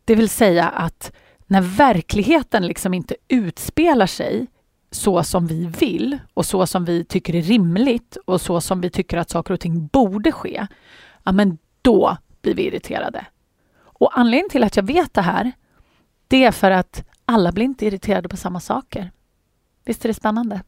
Det 0.04 0.14
vill 0.14 0.28
säga 0.28 0.68
att 0.68 1.12
när 1.46 1.60
verkligheten 1.60 2.66
liksom 2.66 2.94
inte 2.94 3.16
utspelar 3.28 4.06
sig 4.06 4.46
så 4.90 5.22
som 5.22 5.46
vi 5.46 5.66
vill 5.66 6.18
och 6.34 6.46
så 6.46 6.66
som 6.66 6.84
vi 6.84 7.04
tycker 7.04 7.34
är 7.34 7.42
rimligt 7.42 8.16
och 8.24 8.40
så 8.40 8.60
som 8.60 8.80
vi 8.80 8.90
tycker 8.90 9.16
att 9.16 9.30
saker 9.30 9.54
och 9.54 9.60
ting 9.60 9.86
borde 9.86 10.32
ske, 10.32 10.66
ja 11.22 11.32
men 11.32 11.58
då 11.82 12.16
blir 12.42 12.54
vi 12.54 12.66
irriterade. 12.66 13.26
Och 13.78 14.18
anledningen 14.18 14.50
till 14.50 14.64
att 14.64 14.76
jag 14.76 14.86
vet 14.86 15.14
det 15.14 15.22
här, 15.22 15.52
det 16.28 16.44
är 16.44 16.52
för 16.52 16.70
att 16.70 17.04
alla 17.24 17.52
blir 17.52 17.64
inte 17.64 17.86
irriterade 17.86 18.28
på 18.28 18.36
samma 18.36 18.60
saker. 18.60 19.10
Visst 19.84 20.04
är 20.04 20.08
det 20.08 20.14
spännande? 20.14 20.62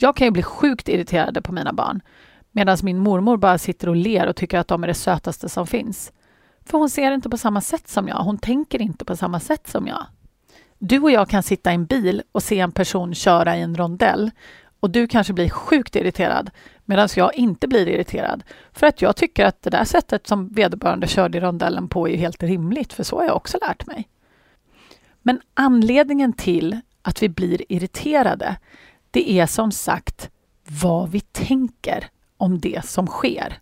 Jag 0.00 0.16
kan 0.16 0.26
ju 0.26 0.30
bli 0.30 0.42
sjukt 0.42 0.88
irriterad 0.88 1.44
på 1.44 1.52
mina 1.52 1.72
barn 1.72 2.00
medan 2.52 2.78
min 2.82 2.98
mormor 2.98 3.36
bara 3.36 3.58
sitter 3.58 3.88
och 3.88 3.96
ler 3.96 4.26
och 4.26 4.36
tycker 4.36 4.58
att 4.58 4.68
de 4.68 4.82
är 4.82 4.86
det 4.86 4.94
sötaste 4.94 5.48
som 5.48 5.66
finns. 5.66 6.12
För 6.64 6.78
hon 6.78 6.90
ser 6.90 7.12
inte 7.12 7.30
på 7.30 7.36
samma 7.36 7.60
sätt 7.60 7.88
som 7.88 8.08
jag. 8.08 8.16
Hon 8.16 8.38
tänker 8.38 8.82
inte 8.82 9.04
på 9.04 9.16
samma 9.16 9.40
sätt 9.40 9.68
som 9.68 9.86
jag. 9.86 10.06
Du 10.78 11.00
och 11.00 11.10
jag 11.10 11.28
kan 11.28 11.42
sitta 11.42 11.70
i 11.70 11.74
en 11.74 11.86
bil 11.86 12.22
och 12.32 12.42
se 12.42 12.60
en 12.60 12.72
person 12.72 13.14
köra 13.14 13.56
i 13.56 13.60
en 13.60 13.76
rondell 13.76 14.30
och 14.80 14.90
du 14.90 15.06
kanske 15.06 15.32
blir 15.32 15.50
sjukt 15.50 15.96
irriterad 15.96 16.50
medan 16.84 17.08
jag 17.16 17.34
inte 17.34 17.68
blir 17.68 17.88
irriterad. 17.88 18.42
För 18.72 18.86
att 18.86 19.02
jag 19.02 19.16
tycker 19.16 19.44
att 19.46 19.62
det 19.62 19.70
där 19.70 19.84
sättet 19.84 20.26
som 20.26 20.48
vederbörande 20.48 21.06
körde 21.06 21.38
i 21.38 21.40
rondellen 21.40 21.88
på 21.88 22.08
är 22.08 22.16
helt 22.16 22.42
rimligt, 22.42 22.92
för 22.92 23.02
så 23.02 23.16
har 23.16 23.24
jag 23.24 23.36
också 23.36 23.58
lärt 23.60 23.86
mig. 23.86 24.08
Men 25.22 25.40
anledningen 25.54 26.32
till 26.32 26.80
att 27.02 27.22
vi 27.22 27.28
blir 27.28 27.72
irriterade, 27.72 28.56
det 29.10 29.30
är 29.30 29.46
som 29.46 29.72
sagt 29.72 30.30
vad 30.82 31.10
vi 31.10 31.20
tänker 31.20 32.08
om 32.36 32.60
det 32.60 32.84
som 32.84 33.06
sker. 33.06 33.58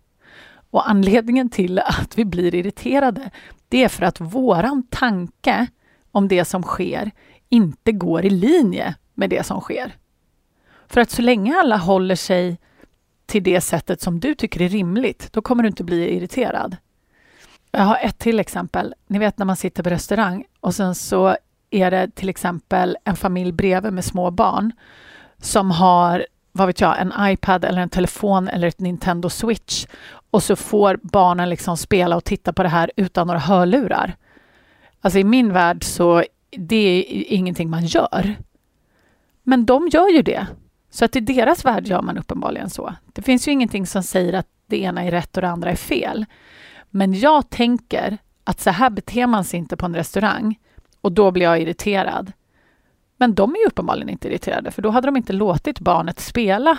Och 0.71 0.89
anledningen 0.89 1.49
till 1.49 1.79
att 1.79 2.17
vi 2.17 2.25
blir 2.25 2.55
irriterade, 2.55 3.31
det 3.69 3.83
är 3.83 3.89
för 3.89 4.05
att 4.05 4.21
våran 4.21 4.83
tanke 4.89 5.67
om 6.11 6.27
det 6.27 6.45
som 6.45 6.63
sker 6.63 7.11
inte 7.49 7.91
går 7.91 8.25
i 8.25 8.29
linje 8.29 8.95
med 9.13 9.29
det 9.29 9.45
som 9.45 9.61
sker. 9.61 9.95
För 10.87 11.01
att 11.01 11.09
så 11.09 11.21
länge 11.21 11.55
alla 11.55 11.77
håller 11.77 12.15
sig 12.15 12.59
till 13.25 13.43
det 13.43 13.61
sättet 13.61 14.01
som 14.01 14.19
du 14.19 14.35
tycker 14.35 14.61
är 14.61 14.69
rimligt, 14.69 15.33
då 15.33 15.41
kommer 15.41 15.63
du 15.63 15.69
inte 15.69 15.83
bli 15.83 16.15
irriterad. 16.15 16.77
Jag 17.71 17.81
har 17.81 17.97
ett 18.01 18.19
till 18.19 18.39
exempel. 18.39 18.95
Ni 19.07 19.19
vet 19.19 19.37
när 19.37 19.45
man 19.45 19.55
sitter 19.55 19.83
på 19.83 19.89
restaurang 19.89 20.45
och 20.59 20.75
sen 20.75 20.95
så 20.95 21.37
är 21.69 21.91
det 21.91 22.15
till 22.15 22.29
exempel 22.29 22.97
en 23.03 23.15
familj 23.15 23.51
bredvid 23.51 23.93
med 23.93 24.05
små 24.05 24.31
barn 24.31 24.71
som 25.41 25.71
har, 25.71 26.25
vad 26.51 26.67
vet 26.67 26.81
jag, 26.81 26.99
en 26.99 27.13
iPad 27.19 27.65
eller 27.65 27.81
en 27.81 27.89
telefon 27.89 28.47
eller 28.47 28.67
ett 28.67 28.79
Nintendo 28.79 29.29
Switch 29.29 29.85
och 30.31 30.43
så 30.43 30.55
får 30.55 30.99
barnen 31.03 31.49
liksom 31.49 31.77
spela 31.77 32.15
och 32.15 32.23
titta 32.23 32.53
på 32.53 32.63
det 32.63 32.69
här 32.69 32.91
utan 32.95 33.27
några 33.27 33.39
hörlurar. 33.39 34.15
Alltså 35.01 35.19
i 35.19 35.23
min 35.23 35.53
värld 35.53 35.83
så 35.83 36.23
det 36.49 36.75
är 36.75 37.23
ingenting 37.33 37.69
man 37.69 37.85
gör. 37.85 38.35
Men 39.43 39.65
de 39.65 39.87
gör 39.87 40.09
ju 40.09 40.21
det. 40.21 40.47
Så 40.89 41.05
att 41.05 41.15
i 41.15 41.19
deras 41.19 41.65
värld 41.65 41.87
gör 41.87 42.01
man 42.01 42.17
uppenbarligen 42.17 42.69
så. 42.69 42.95
Det 43.13 43.21
finns 43.21 43.47
ju 43.47 43.51
ingenting 43.51 43.87
som 43.87 44.03
säger 44.03 44.33
att 44.33 44.47
det 44.67 44.81
ena 44.81 45.03
är 45.03 45.11
rätt 45.11 45.37
och 45.37 45.41
det 45.41 45.49
andra 45.49 45.71
är 45.71 45.75
fel. 45.75 46.25
Men 46.89 47.13
jag 47.13 47.49
tänker 47.49 48.17
att 48.43 48.59
så 48.59 48.69
här 48.69 48.89
beter 48.89 49.27
man 49.27 49.43
sig 49.43 49.59
inte 49.59 49.77
på 49.77 49.85
en 49.85 49.95
restaurang 49.95 50.59
och 51.01 51.11
då 51.11 51.31
blir 51.31 51.45
jag 51.45 51.61
irriterad. 51.61 52.31
Men 53.17 53.35
de 53.35 53.55
är 53.55 53.59
ju 53.59 53.65
uppenbarligen 53.65 54.09
inte 54.09 54.27
irriterade 54.27 54.71
för 54.71 54.81
då 54.81 54.89
hade 54.89 55.07
de 55.07 55.17
inte 55.17 55.33
låtit 55.33 55.79
barnet 55.79 56.19
spela 56.19 56.77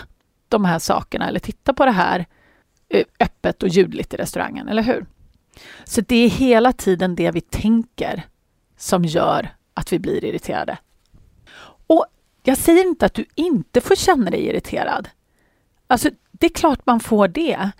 de 0.48 0.64
här 0.64 0.78
sakerna 0.78 1.28
eller 1.28 1.40
titta 1.40 1.72
på 1.72 1.84
det 1.84 1.90
här 1.90 2.26
eh, 2.88 3.04
öppet 3.20 3.62
och 3.62 3.68
ljudligt 3.68 4.14
i 4.14 4.16
restaurangen, 4.16 4.68
eller 4.68 4.82
hur? 4.82 5.06
Så 5.84 6.00
det 6.00 6.16
är 6.16 6.28
hela 6.28 6.72
tiden 6.72 7.14
det 7.14 7.30
vi 7.30 7.40
tänker 7.40 8.22
som 8.76 9.04
gör 9.04 9.48
att 9.74 9.92
vi 9.92 9.98
blir 9.98 10.24
irriterade. 10.24 10.78
Och 11.86 12.06
jag 12.42 12.58
säger 12.58 12.86
inte 12.86 13.06
att 13.06 13.14
du 13.14 13.24
inte 13.34 13.80
får 13.80 13.94
känna 13.94 14.30
dig 14.30 14.46
irriterad. 14.46 15.08
Alltså, 15.86 16.10
det 16.32 16.46
är 16.46 16.54
klart 16.54 16.86
man 16.86 17.00
får 17.00 17.28
det. 17.28 17.70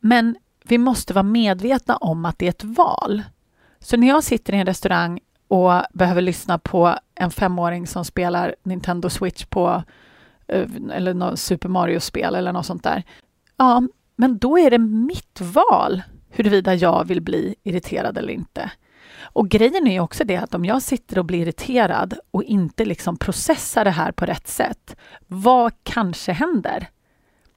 Men 0.00 0.36
vi 0.64 0.78
måste 0.78 1.14
vara 1.14 1.22
medvetna 1.22 1.96
om 1.96 2.24
att 2.24 2.38
det 2.38 2.46
är 2.46 2.50
ett 2.50 2.64
val. 2.64 3.22
Så 3.80 3.96
när 3.96 4.08
jag 4.08 4.24
sitter 4.24 4.52
i 4.52 4.56
en 4.56 4.66
restaurang 4.66 5.20
och 5.52 5.82
behöver 5.92 6.22
lyssna 6.22 6.58
på 6.58 6.98
en 7.14 7.30
femåring 7.30 7.86
som 7.86 8.04
spelar 8.04 8.54
Nintendo 8.62 9.10
Switch 9.10 9.44
på 9.44 9.82
eh, 10.48 10.68
eller 10.92 11.14
något 11.14 11.38
Super 11.38 11.68
Mario-spel 11.68 12.34
eller 12.34 12.52
något 12.52 12.66
sånt 12.66 12.84
där. 12.84 13.02
Ja, 13.56 13.82
men 14.16 14.38
då 14.38 14.58
är 14.58 14.70
det 14.70 14.78
mitt 14.78 15.40
val 15.40 16.02
huruvida 16.30 16.74
jag 16.74 17.04
vill 17.04 17.20
bli 17.20 17.54
irriterad 17.62 18.18
eller 18.18 18.32
inte. 18.32 18.70
Och 19.22 19.48
grejen 19.48 19.86
är 19.86 20.00
också 20.00 20.24
det 20.24 20.36
att 20.36 20.54
om 20.54 20.64
jag 20.64 20.82
sitter 20.82 21.18
och 21.18 21.24
blir 21.24 21.42
irriterad 21.42 22.14
och 22.30 22.44
inte 22.44 22.84
liksom 22.84 23.16
processar 23.16 23.84
det 23.84 23.90
här 23.90 24.12
på 24.12 24.26
rätt 24.26 24.48
sätt, 24.48 24.96
vad 25.26 25.72
kanske 25.82 26.32
händer? 26.32 26.88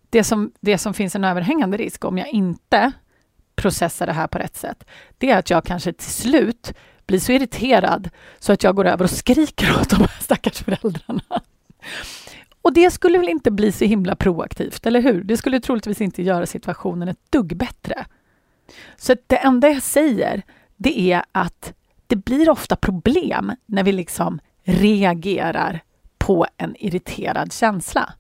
Det 0.09 0.23
som, 0.23 0.51
det 0.59 0.77
som 0.77 0.93
finns 0.93 1.15
en 1.15 1.23
överhängande 1.23 1.77
risk 1.77 2.05
om 2.05 2.17
jag 2.17 2.27
inte 2.27 2.91
processar 3.55 4.05
det 4.05 4.13
här 4.13 4.27
på 4.27 4.37
rätt 4.37 4.55
sätt, 4.55 4.85
det 5.17 5.31
är 5.31 5.37
att 5.39 5.49
jag 5.49 5.65
kanske 5.65 5.93
till 5.93 6.11
slut 6.11 6.73
blir 7.05 7.19
så 7.19 7.31
irriterad 7.31 8.09
så 8.39 8.53
att 8.53 8.63
jag 8.63 8.75
går 8.75 8.85
över 8.85 9.03
och 9.03 9.12
skriker 9.12 9.71
åt 9.81 9.89
de 9.89 9.95
här 9.95 10.21
stackars 10.21 10.63
föräldrarna. 10.63 11.41
Och 12.62 12.74
det 12.74 12.91
skulle 12.91 13.17
väl 13.17 13.29
inte 13.29 13.51
bli 13.51 13.71
så 13.71 13.85
himla 13.85 14.15
proaktivt, 14.15 14.85
eller 14.85 15.01
hur? 15.01 15.24
Det 15.24 15.38
skulle 15.38 15.59
troligtvis 15.59 16.01
inte 16.01 16.24
göra 16.24 16.45
situationen 16.45 17.07
ett 17.07 17.31
dugg 17.31 17.57
bättre. 17.57 18.05
Så 18.97 19.15
det 19.27 19.38
enda 19.38 19.69
jag 19.69 19.83
säger, 19.83 20.41
det 20.75 21.12
är 21.12 21.24
att 21.31 21.74
det 22.07 22.15
blir 22.15 22.50
ofta 22.50 22.75
problem 22.75 23.51
när 23.65 23.83
vi 23.83 23.91
liksom 23.91 24.39
reagerar 24.63 25.83
på 26.17 26.45
en 26.57 26.75
irriterad 26.79 27.53
känsla. 27.53 28.13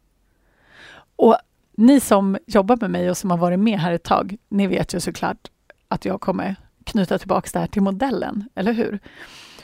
Och 1.15 1.37
ni 1.77 1.99
som 1.99 2.37
jobbar 2.47 2.77
med 2.81 2.91
mig 2.91 3.09
och 3.09 3.17
som 3.17 3.31
har 3.31 3.37
varit 3.37 3.59
med 3.59 3.79
här 3.79 3.91
ett 3.91 4.03
tag, 4.03 4.37
ni 4.49 4.67
vet 4.67 4.93
ju 4.93 4.99
såklart 4.99 5.47
att 5.87 6.05
jag 6.05 6.21
kommer 6.21 6.55
knyta 6.85 7.17
tillbaka 7.17 7.49
det 7.53 7.59
här 7.59 7.67
till 7.67 7.81
modellen, 7.81 8.49
eller 8.55 8.73
hur? 8.73 8.99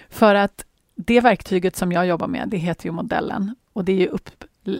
För 0.09 0.35
att 0.35 0.65
det 0.95 1.21
verktyget 1.21 1.75
som 1.75 1.91
jag 1.91 2.07
jobbar 2.07 2.27
med, 2.27 2.49
det 2.49 2.57
heter 2.57 2.85
ju 2.85 2.91
modellen 2.91 3.55
och 3.73 3.85
det 3.85 3.91
är 3.91 3.97
ju, 3.97 4.07
upp, 4.07 4.29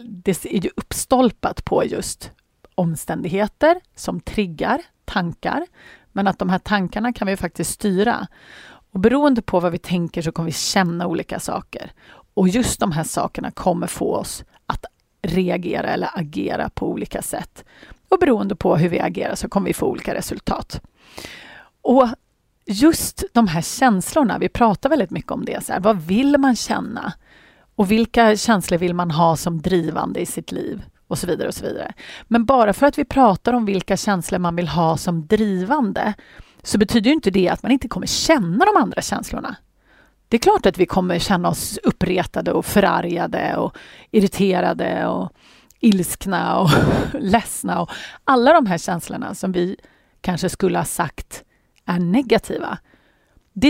det 0.06 0.44
är 0.44 0.64
ju 0.64 0.70
uppstolpat 0.76 1.64
på 1.64 1.84
just 1.84 2.30
omständigheter 2.74 3.80
som 3.94 4.20
triggar 4.20 4.82
tankar, 5.04 5.66
men 6.12 6.26
att 6.26 6.38
de 6.38 6.48
här 6.48 6.58
tankarna 6.58 7.12
kan 7.12 7.26
vi 7.26 7.36
faktiskt 7.36 7.70
styra. 7.70 8.26
Och 8.92 9.00
beroende 9.00 9.42
på 9.42 9.60
vad 9.60 9.72
vi 9.72 9.78
tänker 9.78 10.22
så 10.22 10.32
kommer 10.32 10.46
vi 10.46 10.52
känna 10.52 11.06
olika 11.06 11.40
saker. 11.40 11.92
Och 12.34 12.48
just 12.48 12.80
de 12.80 12.92
här 12.92 13.04
sakerna 13.04 13.50
kommer 13.50 13.86
få 13.86 14.14
oss 14.14 14.44
att 14.66 14.84
reagera 15.22 15.88
eller 15.88 16.10
agera 16.14 16.68
på 16.68 16.90
olika 16.90 17.22
sätt. 17.22 17.64
Och 18.08 18.18
beroende 18.18 18.56
på 18.56 18.76
hur 18.76 18.88
vi 18.88 19.00
agerar 19.00 19.34
så 19.34 19.48
kommer 19.48 19.66
vi 19.66 19.74
få 19.74 19.86
olika 19.86 20.14
resultat. 20.14 20.80
Och 21.82 22.08
just 22.66 23.24
de 23.32 23.48
här 23.48 23.62
känslorna, 23.62 24.38
vi 24.38 24.48
pratar 24.48 24.88
väldigt 24.88 25.10
mycket 25.10 25.32
om 25.32 25.44
det. 25.44 25.64
Så 25.64 25.72
här, 25.72 25.80
vad 25.80 26.02
vill 26.02 26.38
man 26.38 26.56
känna? 26.56 27.12
Och 27.74 27.90
vilka 27.90 28.36
känslor 28.36 28.78
vill 28.78 28.94
man 28.94 29.10
ha 29.10 29.36
som 29.36 29.60
drivande 29.62 30.20
i 30.20 30.26
sitt 30.26 30.52
liv? 30.52 30.82
och 31.12 31.18
så 31.18 31.26
vidare. 31.26 31.48
och 31.48 31.54
så 31.54 31.64
vidare. 31.64 31.92
Men 32.22 32.44
bara 32.44 32.72
för 32.72 32.86
att 32.86 32.98
vi 32.98 33.04
pratar 33.04 33.52
om 33.52 33.64
vilka 33.64 33.96
känslor 33.96 34.38
man 34.38 34.56
vill 34.56 34.68
ha 34.68 34.96
som 34.96 35.26
drivande 35.26 36.14
så 36.62 36.78
betyder 36.78 37.10
inte 37.10 37.30
det 37.30 37.48
att 37.48 37.62
man 37.62 37.72
inte 37.72 37.88
kommer 37.88 38.06
känna 38.06 38.64
de 38.64 38.76
andra 38.76 39.02
känslorna. 39.02 39.56
Det 40.28 40.36
är 40.36 40.38
klart 40.38 40.66
att 40.66 40.78
vi 40.78 40.86
kommer 40.86 41.18
känna 41.18 41.48
oss 41.48 41.78
uppretade 41.82 42.52
och 42.52 42.66
förargade 42.66 43.56
och 43.56 43.76
irriterade 44.10 45.06
och 45.06 45.32
ilskna 45.80 46.58
och 46.58 46.70
ledsna 47.20 47.80
och 47.80 47.90
alla 48.24 48.52
de 48.52 48.66
här 48.66 48.78
känslorna 48.78 49.34
som 49.34 49.52
vi 49.52 49.76
kanske 50.20 50.48
skulle 50.48 50.78
ha 50.78 50.84
sagt 50.84 51.44
är 51.86 51.98
negativa. 51.98 52.78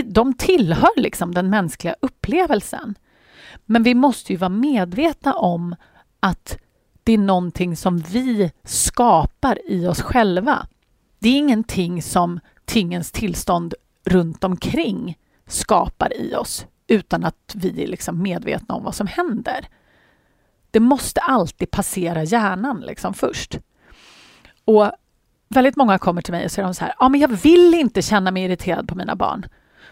de 0.05 0.35
tillhör 0.35 1.01
liksom 1.01 1.35
den 1.35 1.51
mänskliga 1.51 1.95
upplevelsen. 2.01 2.95
Men 3.65 3.83
vi 3.83 3.95
måste 3.95 4.33
ju 4.33 4.39
vara 4.39 4.49
medvetna 4.49 5.35
om 5.35 5.77
att 6.21 6.59
det 7.05 7.13
är 7.13 7.19
någonting 7.19 7.77
som 7.77 7.99
vi 7.99 8.53
skapar 8.65 9.59
i 9.67 9.87
oss 9.87 10.03
själva. 10.03 10.67
Det 11.19 11.29
är 11.29 11.39
ingenting 11.39 12.03
som 12.03 12.41
tingens 12.65 13.13
tillstånd 13.13 13.75
runt 14.05 14.45
omkring 14.45 15.19
skapar 15.47 16.21
i 16.21 16.35
oss 16.35 16.67
utan 16.87 17.25
att 17.25 17.53
vi 17.55 17.83
är 17.83 17.87
liksom 17.87 18.23
medvetna 18.23 18.75
om 18.75 18.85
vad 18.85 18.95
som 18.95 19.07
händer. 19.07 19.69
Det 20.71 20.81
måste 20.81 21.21
alltid 21.21 21.71
passera 21.71 22.25
hjärnan 22.25 22.81
liksom 22.81 23.15
först. 23.15 23.59
Och 24.65 24.93
väldigt 25.53 25.77
många 25.77 25.99
kommer 25.99 26.23
till 26.23 26.33
mig 26.35 26.45
och 26.45 26.51
säger 26.51 26.69
de 26.69 26.75
så 26.75 26.85
här, 26.85 26.95
ja 26.99 27.09
men 27.09 27.21
jag 27.21 27.29
vill 27.29 27.75
inte 27.75 28.03
känna 28.03 28.31
mig 28.31 28.45
irriterad 28.45 28.89
på 28.89 28.95
mina 28.95 29.17
barn. 29.17 29.47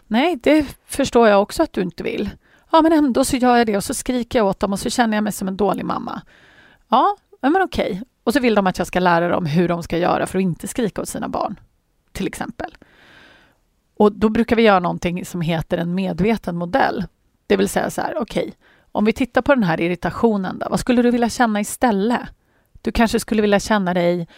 Nej, 0.06 0.36
det 0.42 0.66
förstår 0.86 1.28
jag 1.28 1.42
också 1.42 1.62
att 1.62 1.72
du 1.72 1.82
inte 1.82 2.02
vill. 2.02 2.30
Ja, 2.72 2.82
men 2.82 2.92
ändå 2.92 3.24
så 3.24 3.36
gör 3.36 3.56
jag 3.56 3.66
det 3.66 3.76
och 3.76 3.84
så 3.84 3.94
skriker 3.94 4.38
jag 4.38 4.46
åt 4.46 4.60
dem 4.60 4.72
och 4.72 4.80
så 4.80 4.90
känner 4.90 5.16
jag 5.16 5.24
mig 5.24 5.32
som 5.32 5.48
en 5.48 5.56
dålig 5.56 5.84
mamma. 5.84 6.22
Ja, 6.88 7.16
men 7.40 7.62
okej. 7.62 8.02
Och 8.24 8.32
så 8.32 8.40
vill 8.40 8.54
de 8.54 8.66
att 8.66 8.78
jag 8.78 8.86
ska 8.86 9.00
lära 9.00 9.28
dem 9.28 9.46
hur 9.46 9.68
de 9.68 9.82
ska 9.82 9.98
göra 9.98 10.26
för 10.26 10.38
att 10.38 10.42
inte 10.42 10.68
skrika 10.68 11.02
åt 11.02 11.08
sina 11.08 11.28
barn, 11.28 11.60
till 12.12 12.26
exempel. 12.26 12.76
Och 13.96 14.12
då 14.12 14.28
brukar 14.28 14.56
vi 14.56 14.62
göra 14.62 14.80
någonting 14.80 15.24
som 15.24 15.40
heter 15.40 15.78
en 15.78 15.94
medveten 15.94 16.56
modell. 16.56 17.04
Det 17.46 17.56
vill 17.56 17.68
säga 17.68 17.90
så 17.90 18.00
här, 18.00 18.14
okej, 18.16 18.42
okay, 18.42 18.52
om 18.92 19.04
vi 19.04 19.12
tittar 19.12 19.42
på 19.42 19.54
den 19.54 19.64
här 19.64 19.80
irritationen, 19.80 20.58
då, 20.58 20.66
vad 20.70 20.80
skulle 20.80 21.02
du 21.02 21.10
vilja 21.10 21.28
känna 21.28 21.60
istället? 21.60 22.20
Du 22.82 22.92
kanske 22.92 23.20
skulle 23.20 23.42
vilja 23.42 23.60
känna 23.60 23.94
dig 23.94 24.28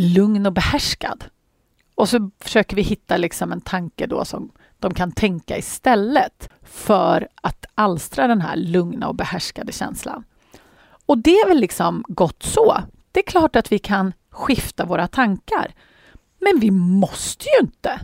lugn 0.00 0.46
och 0.46 0.52
behärskad. 0.52 1.24
Och 1.94 2.08
så 2.08 2.30
försöker 2.40 2.76
vi 2.76 2.82
hitta 2.82 3.16
liksom 3.16 3.52
en 3.52 3.60
tanke 3.60 4.06
då 4.06 4.24
som 4.24 4.50
de 4.78 4.94
kan 4.94 5.12
tänka 5.12 5.58
istället 5.58 6.48
för 6.62 7.28
att 7.34 7.66
alstra 7.74 8.26
den 8.26 8.40
här 8.40 8.56
lugna 8.56 9.08
och 9.08 9.14
behärskade 9.14 9.72
känslan. 9.72 10.24
Och 11.06 11.18
det 11.18 11.30
är 11.30 11.48
väl 11.48 11.60
liksom 11.60 12.04
gott 12.08 12.42
så. 12.42 12.82
Det 13.12 13.20
är 13.20 13.24
klart 13.24 13.56
att 13.56 13.72
vi 13.72 13.78
kan 13.78 14.12
skifta 14.30 14.84
våra 14.84 15.08
tankar. 15.08 15.74
Men 16.38 16.60
vi 16.60 16.70
måste 16.70 17.44
ju 17.44 17.66
inte. 17.66 18.00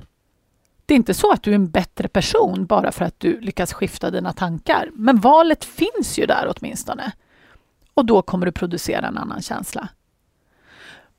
Det 0.86 0.94
är 0.94 0.96
inte 0.96 1.14
så 1.14 1.32
att 1.32 1.42
du 1.42 1.50
är 1.50 1.54
en 1.54 1.70
bättre 1.70 2.08
person 2.08 2.66
bara 2.66 2.92
för 2.92 3.04
att 3.04 3.20
du 3.20 3.40
lyckas 3.40 3.72
skifta 3.72 4.10
dina 4.10 4.32
tankar. 4.32 4.90
Men 4.92 5.20
valet 5.20 5.64
finns 5.64 6.18
ju 6.18 6.26
där 6.26 6.52
åtminstone. 6.56 7.12
Och 7.94 8.06
då 8.06 8.22
kommer 8.22 8.46
du 8.46 8.52
producera 8.52 9.08
en 9.08 9.18
annan 9.18 9.42
känsla. 9.42 9.88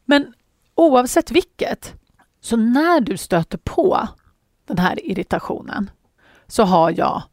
Men 0.05 0.33
oavsett 0.75 1.31
vilket, 1.31 1.93
så 2.41 2.57
när 2.57 3.01
du 3.01 3.17
stöter 3.17 3.57
på 3.57 4.07
den 4.65 4.77
här 4.77 5.05
irritationen 5.05 5.89
så 6.47 6.63
har 6.63 6.91
jag 6.91 7.23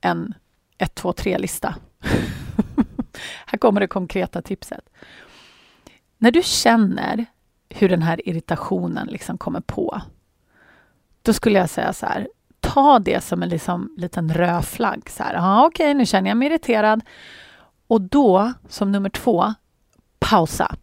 en 0.00 0.34
1, 0.78 0.94
2, 0.94 1.12
3-lista. 1.12 1.74
här 3.46 3.58
kommer 3.58 3.80
det 3.80 3.86
konkreta 3.86 4.42
tipset. 4.42 4.90
När 6.18 6.30
du 6.30 6.42
känner 6.42 7.26
hur 7.68 7.88
den 7.88 8.02
här 8.02 8.28
irritationen 8.28 9.06
liksom 9.06 9.38
kommer 9.38 9.60
på, 9.60 10.02
då 11.22 11.32
skulle 11.32 11.58
jag 11.58 11.70
säga 11.70 11.92
så 11.92 12.06
här, 12.06 12.28
ta 12.60 12.98
det 12.98 13.24
som 13.24 13.42
en 13.42 13.48
liksom, 13.48 13.94
liten 13.96 14.34
röd 14.34 14.64
flagg. 14.64 15.10
Så 15.10 15.22
här, 15.22 15.34
ah, 15.38 15.66
okej, 15.66 15.84
okay, 15.84 15.94
nu 15.94 16.06
känner 16.06 16.30
jag 16.30 16.36
mig 16.36 16.48
irriterad. 16.48 17.02
Och 17.86 18.00
då, 18.00 18.52
som 18.68 18.92
nummer 18.92 19.08
två, 19.10 19.54
pausa. 20.18 20.76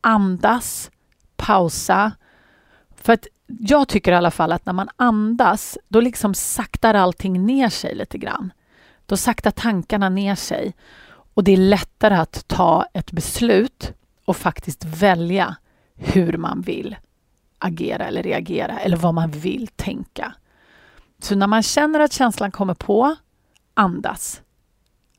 Andas, 0.00 0.90
pausa. 1.36 2.12
För 2.96 3.12
att 3.12 3.26
jag 3.46 3.88
tycker 3.88 4.12
i 4.12 4.14
alla 4.14 4.30
fall 4.30 4.52
att 4.52 4.66
när 4.66 4.72
man 4.72 4.88
andas, 4.96 5.78
då 5.88 6.00
liksom 6.00 6.34
saktar 6.34 6.94
allting 6.94 7.46
ner 7.46 7.68
sig 7.68 7.94
lite 7.94 8.18
grann. 8.18 8.52
Då 9.06 9.16
saktar 9.16 9.50
tankarna 9.50 10.08
ner 10.08 10.34
sig 10.34 10.74
och 11.34 11.44
det 11.44 11.52
är 11.52 11.56
lättare 11.56 12.14
att 12.14 12.48
ta 12.48 12.86
ett 12.92 13.12
beslut 13.12 13.92
och 14.24 14.36
faktiskt 14.36 14.84
välja 14.84 15.56
hur 15.94 16.36
man 16.36 16.60
vill 16.60 16.96
agera 17.58 18.04
eller 18.04 18.22
reagera 18.22 18.78
eller 18.78 18.96
vad 18.96 19.14
man 19.14 19.30
vill 19.30 19.68
tänka. 19.68 20.34
Så 21.18 21.34
när 21.34 21.46
man 21.46 21.62
känner 21.62 22.00
att 22.00 22.12
känslan 22.12 22.50
kommer 22.50 22.74
på, 22.74 23.16
andas. 23.74 24.42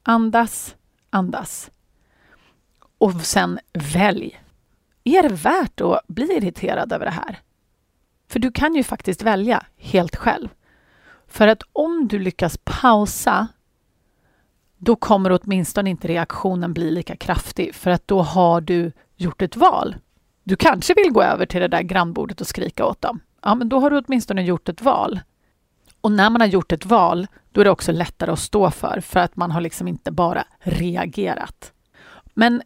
Andas, 0.03 0.75
andas. 1.09 1.71
Och 2.97 3.21
sen 3.21 3.59
välj. 3.73 4.39
Är 5.07 5.23
det 5.23 5.35
värt 5.35 5.81
att 5.81 6.07
bli 6.07 6.37
irriterad 6.37 6.93
över 6.93 7.05
det 7.05 7.11
här? 7.11 7.39
För 8.29 8.39
du 8.39 8.51
kan 8.51 8.75
ju 8.75 8.83
faktiskt 8.83 9.21
välja 9.21 9.65
helt 9.77 10.15
själv. 10.15 10.49
För 11.27 11.47
att 11.47 11.63
om 11.73 12.07
du 12.07 12.19
lyckas 12.19 12.59
pausa 12.63 13.47
då 14.77 14.95
kommer 14.95 15.39
åtminstone 15.41 15.89
inte 15.89 16.07
reaktionen 16.07 16.73
bli 16.73 16.91
lika 16.91 17.15
kraftig 17.15 17.75
för 17.75 17.91
att 17.91 18.07
då 18.07 18.21
har 18.21 18.61
du 18.61 18.91
gjort 19.15 19.41
ett 19.41 19.55
val. 19.55 19.95
Du 20.43 20.55
kanske 20.55 20.93
vill 20.93 21.11
gå 21.11 21.23
över 21.23 21.45
till 21.45 21.61
det 21.61 21.67
där 21.67 21.81
grannbordet 21.81 22.41
och 22.41 22.47
skrika 22.47 22.85
åt 22.85 23.01
dem. 23.01 23.19
Ja, 23.41 23.55
men 23.55 23.69
då 23.69 23.79
har 23.79 23.89
du 23.89 23.97
åtminstone 23.97 24.41
gjort 24.43 24.69
ett 24.69 24.81
val. 24.81 25.19
Och 26.01 26.11
när 26.11 26.29
man 26.29 26.41
har 26.41 26.47
gjort 26.47 26.71
ett 26.71 26.85
val, 26.85 27.27
då 27.51 27.61
är 27.61 27.65
det 27.65 27.71
också 27.71 27.91
lättare 27.91 28.31
att 28.31 28.39
stå 28.39 28.71
för, 28.71 28.99
för 29.01 29.19
att 29.19 29.35
man 29.35 29.51
har 29.51 29.61
liksom 29.61 29.87
inte 29.87 30.11
bara 30.11 30.43
reagerat. 30.59 31.73
Men 32.33 32.61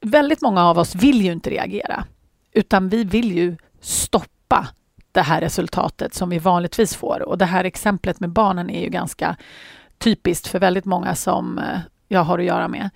väldigt 0.00 0.42
många 0.42 0.64
av 0.64 0.78
oss 0.78 0.94
vill 0.94 1.22
ju 1.22 1.32
inte 1.32 1.50
reagera, 1.50 2.04
utan 2.52 2.88
vi 2.88 3.04
vill 3.04 3.36
ju 3.36 3.56
stoppa 3.80 4.68
det 5.12 5.22
här 5.22 5.40
resultatet 5.40 6.14
som 6.14 6.30
vi 6.30 6.38
vanligtvis 6.38 6.94
får. 6.94 7.22
Och 7.22 7.38
det 7.38 7.44
här 7.44 7.64
exemplet 7.64 8.20
med 8.20 8.30
barnen 8.30 8.70
är 8.70 8.80
ju 8.80 8.88
ganska 8.88 9.36
typiskt 9.98 10.46
för 10.46 10.58
väldigt 10.58 10.84
många 10.84 11.14
som 11.14 11.58
eh, 11.58 11.78
jag 12.08 12.24
har 12.24 12.38
att 12.38 12.44
göra 12.44 12.68
med. 12.68 12.90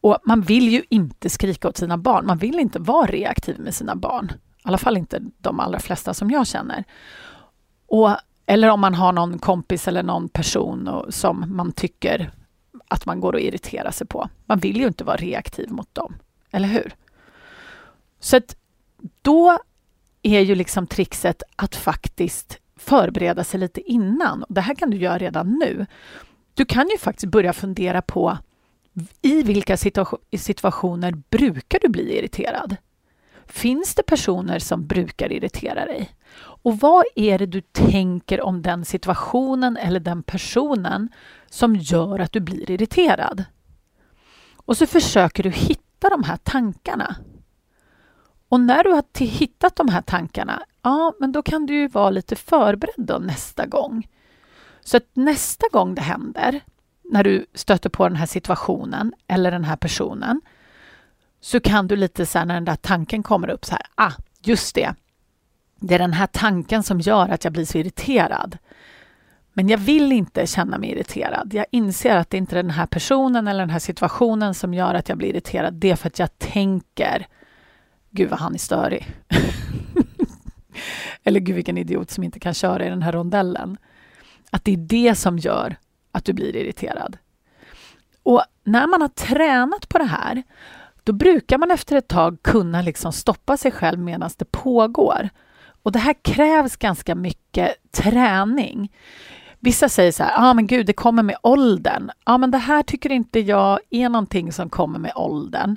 Och 0.00 0.18
man 0.24 0.40
vill 0.40 0.68
ju 0.68 0.82
inte 0.90 1.30
skrika 1.30 1.68
åt 1.68 1.76
sina 1.76 1.98
barn. 1.98 2.26
Man 2.26 2.38
vill 2.38 2.58
inte 2.58 2.78
vara 2.78 3.06
reaktiv 3.06 3.60
med 3.60 3.74
sina 3.74 3.96
barn. 3.96 4.32
I 4.58 4.62
alla 4.62 4.78
fall 4.78 4.96
inte 4.96 5.20
de 5.38 5.60
allra 5.60 5.78
flesta 5.78 6.14
som 6.14 6.30
jag 6.30 6.46
känner. 6.46 6.84
Och, 7.86 8.16
eller 8.46 8.68
om 8.68 8.80
man 8.80 8.94
har 8.94 9.12
någon 9.12 9.38
kompis 9.38 9.88
eller 9.88 10.02
någon 10.02 10.28
person 10.28 10.88
och, 10.88 11.14
som 11.14 11.56
man 11.56 11.72
tycker 11.72 12.32
att 12.88 13.06
man 13.06 13.20
går 13.20 13.32
och 13.32 13.40
irriterar 13.40 13.90
sig 13.90 14.06
på. 14.06 14.28
Man 14.46 14.58
vill 14.58 14.76
ju 14.76 14.86
inte 14.86 15.04
vara 15.04 15.16
reaktiv 15.16 15.70
mot 15.70 15.94
dem, 15.94 16.14
eller 16.52 16.68
hur? 16.68 16.94
Så 18.20 18.36
att 18.36 18.56
då 19.22 19.58
är 20.22 20.40
ju 20.40 20.54
liksom 20.54 20.86
trixet 20.86 21.42
att 21.56 21.76
faktiskt 21.76 22.58
förbereda 22.76 23.44
sig 23.44 23.60
lite 23.60 23.80
innan. 23.80 24.44
Det 24.48 24.60
här 24.60 24.74
kan 24.74 24.90
du 24.90 24.96
göra 24.96 25.18
redan 25.18 25.58
nu. 25.58 25.86
Du 26.54 26.64
kan 26.64 26.88
ju 26.88 26.98
faktiskt 26.98 27.32
börja 27.32 27.52
fundera 27.52 28.02
på 28.02 28.38
i 29.22 29.42
vilka 29.42 29.76
situationer 30.36 31.12
brukar 31.30 31.78
du 31.82 31.88
bli 31.88 32.18
irriterad? 32.18 32.76
Finns 33.46 33.94
det 33.94 34.02
personer 34.02 34.58
som 34.58 34.86
brukar 34.86 35.32
irritera 35.32 35.84
dig? 35.84 36.10
Och 36.38 36.78
vad 36.78 37.04
är 37.14 37.38
det 37.38 37.46
du 37.46 37.60
tänker 37.60 38.40
om 38.40 38.62
den 38.62 38.84
situationen 38.84 39.76
eller 39.76 40.00
den 40.00 40.22
personen 40.22 41.08
som 41.50 41.76
gör 41.76 42.18
att 42.18 42.32
du 42.32 42.40
blir 42.40 42.70
irriterad? 42.70 43.44
Och 44.56 44.76
så 44.76 44.86
försöker 44.86 45.42
du 45.42 45.50
hitta 45.50 45.81
de 46.10 46.22
här 46.24 46.36
tankarna. 46.36 47.16
Och 48.48 48.60
när 48.60 48.84
du 48.84 48.90
har 48.90 49.18
hittat 49.18 49.76
de 49.76 49.88
här 49.88 50.02
tankarna, 50.02 50.62
ja, 50.82 51.14
men 51.20 51.32
då 51.32 51.42
kan 51.42 51.66
du 51.66 51.74
ju 51.74 51.88
vara 51.88 52.10
lite 52.10 52.36
förberedd 52.36 53.06
då 53.06 53.18
nästa 53.18 53.66
gång. 53.66 54.08
Så 54.80 54.96
att 54.96 55.06
nästa 55.12 55.66
gång 55.72 55.94
det 55.94 56.02
händer, 56.02 56.60
när 57.04 57.24
du 57.24 57.46
stöter 57.54 57.90
på 57.90 58.08
den 58.08 58.16
här 58.16 58.26
situationen 58.26 59.12
eller 59.26 59.50
den 59.50 59.64
här 59.64 59.76
personen, 59.76 60.40
så 61.40 61.60
kan 61.60 61.86
du 61.86 61.96
lite 61.96 62.26
så 62.26 62.38
här 62.38 62.46
när 62.46 62.54
den 62.54 62.64
där 62.64 62.76
tanken 62.76 63.22
kommer 63.22 63.50
upp 63.50 63.64
så 63.64 63.72
här, 63.72 63.86
ah, 63.94 64.12
just 64.40 64.74
det. 64.74 64.94
Det 65.76 65.94
är 65.94 65.98
den 65.98 66.12
här 66.12 66.26
tanken 66.26 66.82
som 66.82 67.00
gör 67.00 67.28
att 67.28 67.44
jag 67.44 67.52
blir 67.52 67.64
så 67.64 67.78
irriterad. 67.78 68.58
Men 69.52 69.68
jag 69.68 69.78
vill 69.78 70.12
inte 70.12 70.46
känna 70.46 70.78
mig 70.78 70.90
irriterad. 70.90 71.54
Jag 71.54 71.66
inser 71.70 72.16
att 72.16 72.30
det 72.30 72.36
inte 72.36 72.58
är 72.58 72.62
den 72.62 72.70
här 72.70 72.86
personen 72.86 73.48
eller 73.48 73.60
den 73.60 73.70
här 73.70 73.78
situationen 73.78 74.54
som 74.54 74.74
gör 74.74 74.94
att 74.94 75.08
jag 75.08 75.18
blir 75.18 75.28
irriterad. 75.28 75.74
Det 75.74 75.90
är 75.90 75.96
för 75.96 76.06
att 76.06 76.18
jag 76.18 76.38
tänker, 76.38 77.26
gud 78.10 78.30
vad 78.30 78.38
han 78.38 78.54
är 78.54 78.58
störig. 78.58 79.06
eller 81.24 81.40
gud 81.40 81.56
vilken 81.56 81.78
idiot 81.78 82.10
som 82.10 82.24
inte 82.24 82.40
kan 82.40 82.54
köra 82.54 82.86
i 82.86 82.90
den 82.90 83.02
här 83.02 83.12
rondellen. 83.12 83.76
Att 84.50 84.64
det 84.64 84.72
är 84.72 84.76
det 84.76 85.14
som 85.14 85.38
gör 85.38 85.76
att 86.12 86.24
du 86.24 86.32
blir 86.32 86.56
irriterad. 86.56 87.18
Och 88.22 88.42
när 88.64 88.86
man 88.86 89.00
har 89.00 89.08
tränat 89.08 89.88
på 89.88 89.98
det 89.98 90.04
här, 90.04 90.42
då 91.04 91.12
brukar 91.12 91.58
man 91.58 91.70
efter 91.70 91.96
ett 91.96 92.08
tag 92.08 92.42
kunna 92.42 92.82
liksom 92.82 93.12
stoppa 93.12 93.56
sig 93.56 93.70
själv 93.70 93.98
medan 93.98 94.30
det 94.38 94.44
pågår. 94.44 95.28
Och 95.82 95.92
det 95.92 95.98
här 95.98 96.14
krävs 96.22 96.76
ganska 96.76 97.14
mycket 97.14 97.74
träning. 97.90 98.92
Vissa 99.64 99.88
säger 99.88 100.12
så 100.12 100.22
här, 100.22 100.30
ja 100.30 100.50
ah, 100.50 100.54
men 100.54 100.66
gud, 100.66 100.86
det 100.86 100.92
kommer 100.92 101.22
med 101.22 101.36
åldern. 101.42 102.06
Ja, 102.08 102.14
ah, 102.24 102.38
men 102.38 102.50
det 102.50 102.58
här 102.58 102.82
tycker 102.82 103.12
inte 103.12 103.40
jag 103.40 103.80
är 103.90 104.08
någonting 104.08 104.52
som 104.52 104.70
kommer 104.70 104.98
med 104.98 105.12
åldern. 105.14 105.76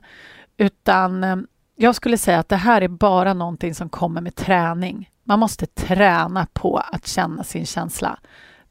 Utan 0.58 1.24
eh, 1.24 1.36
jag 1.76 1.96
skulle 1.96 2.18
säga 2.18 2.40
att 2.40 2.50
det 2.50 2.56
här 2.56 2.82
är 2.82 2.88
bara 2.88 3.34
någonting 3.34 3.76
som 3.76 3.90
kommer 3.90 4.22
med 4.22 4.36
träning. 4.36 5.10
Man 5.24 5.40
måste 5.40 5.66
träna 5.66 6.48
på 6.54 6.78
att 6.78 7.08
känna 7.08 7.44
sin 7.44 7.66
känsla. 7.66 8.20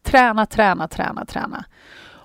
Träna, 0.02 0.46
träna, 0.46 0.88
träna, 0.88 1.24
träna. 1.24 1.64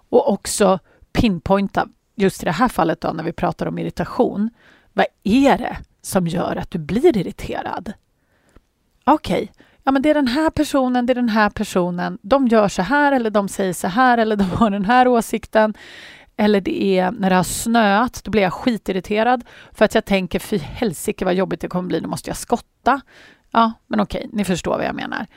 Och 0.10 0.32
också 0.32 0.80
pinpointa, 1.14 1.88
just 2.16 2.44
i 2.44 2.46
det 2.46 2.52
här 2.52 2.68
fallet 2.68 3.02
då 3.02 3.12
när 3.12 3.24
vi 3.24 3.32
pratar 3.32 3.66
om 3.66 3.78
irritation. 3.78 4.50
Vad 4.94 5.06
är 5.24 5.58
det 5.58 5.78
som 6.02 6.28
gör 6.28 6.56
att 6.56 6.72
du 6.72 6.80
blir 6.80 7.18
irriterad? 7.18 7.94
Okej, 9.04 9.44
okay 9.44 9.66
ja 9.84 9.92
men 9.92 10.02
det 10.02 10.10
är 10.10 10.14
den 10.14 10.28
här 10.28 10.50
personen, 10.50 11.06
det 11.06 11.14
är 11.14 11.16
den 11.16 11.30
här 11.30 11.50
personen. 11.50 12.18
De 12.22 12.48
gör 12.48 12.68
så 12.68 12.82
här 12.82 13.12
eller 13.12 13.30
de 13.30 13.48
säger 13.48 13.74
så 13.74 13.88
här 13.88 14.18
eller 14.18 14.36
de 14.36 14.44
har 14.44 14.70
den 14.70 14.86
här 14.86 15.08
åsikten. 15.08 15.74
eller 16.38 16.62
det 16.62 16.84
är 16.84 17.12
när 17.12 17.30
det 17.30 17.36
har 17.36 17.44
snöat, 17.44 18.24
då 18.24 18.32
blir 18.32 18.42
jag 18.42 18.54
skitirriterad 18.54 19.44
för 19.74 19.86
att 19.86 19.96
jag 19.96 20.06
tänker 20.06 20.40
fy 20.40 20.58
helsike 20.58 21.26
vad 21.26 21.34
jobbigt 21.34 21.62
det 21.62 21.68
kommer 21.68 21.88
bli, 21.88 22.00
då 22.00 22.10
måste 22.10 22.30
jag 22.30 22.38
skotta. 22.38 23.02
Ja, 23.52 23.72
men 23.88 24.00
okej, 24.00 24.30
ni 24.34 24.46
förstår 24.46 24.78
vad 24.78 24.86
jag 24.86 24.96
menar. 24.96 25.28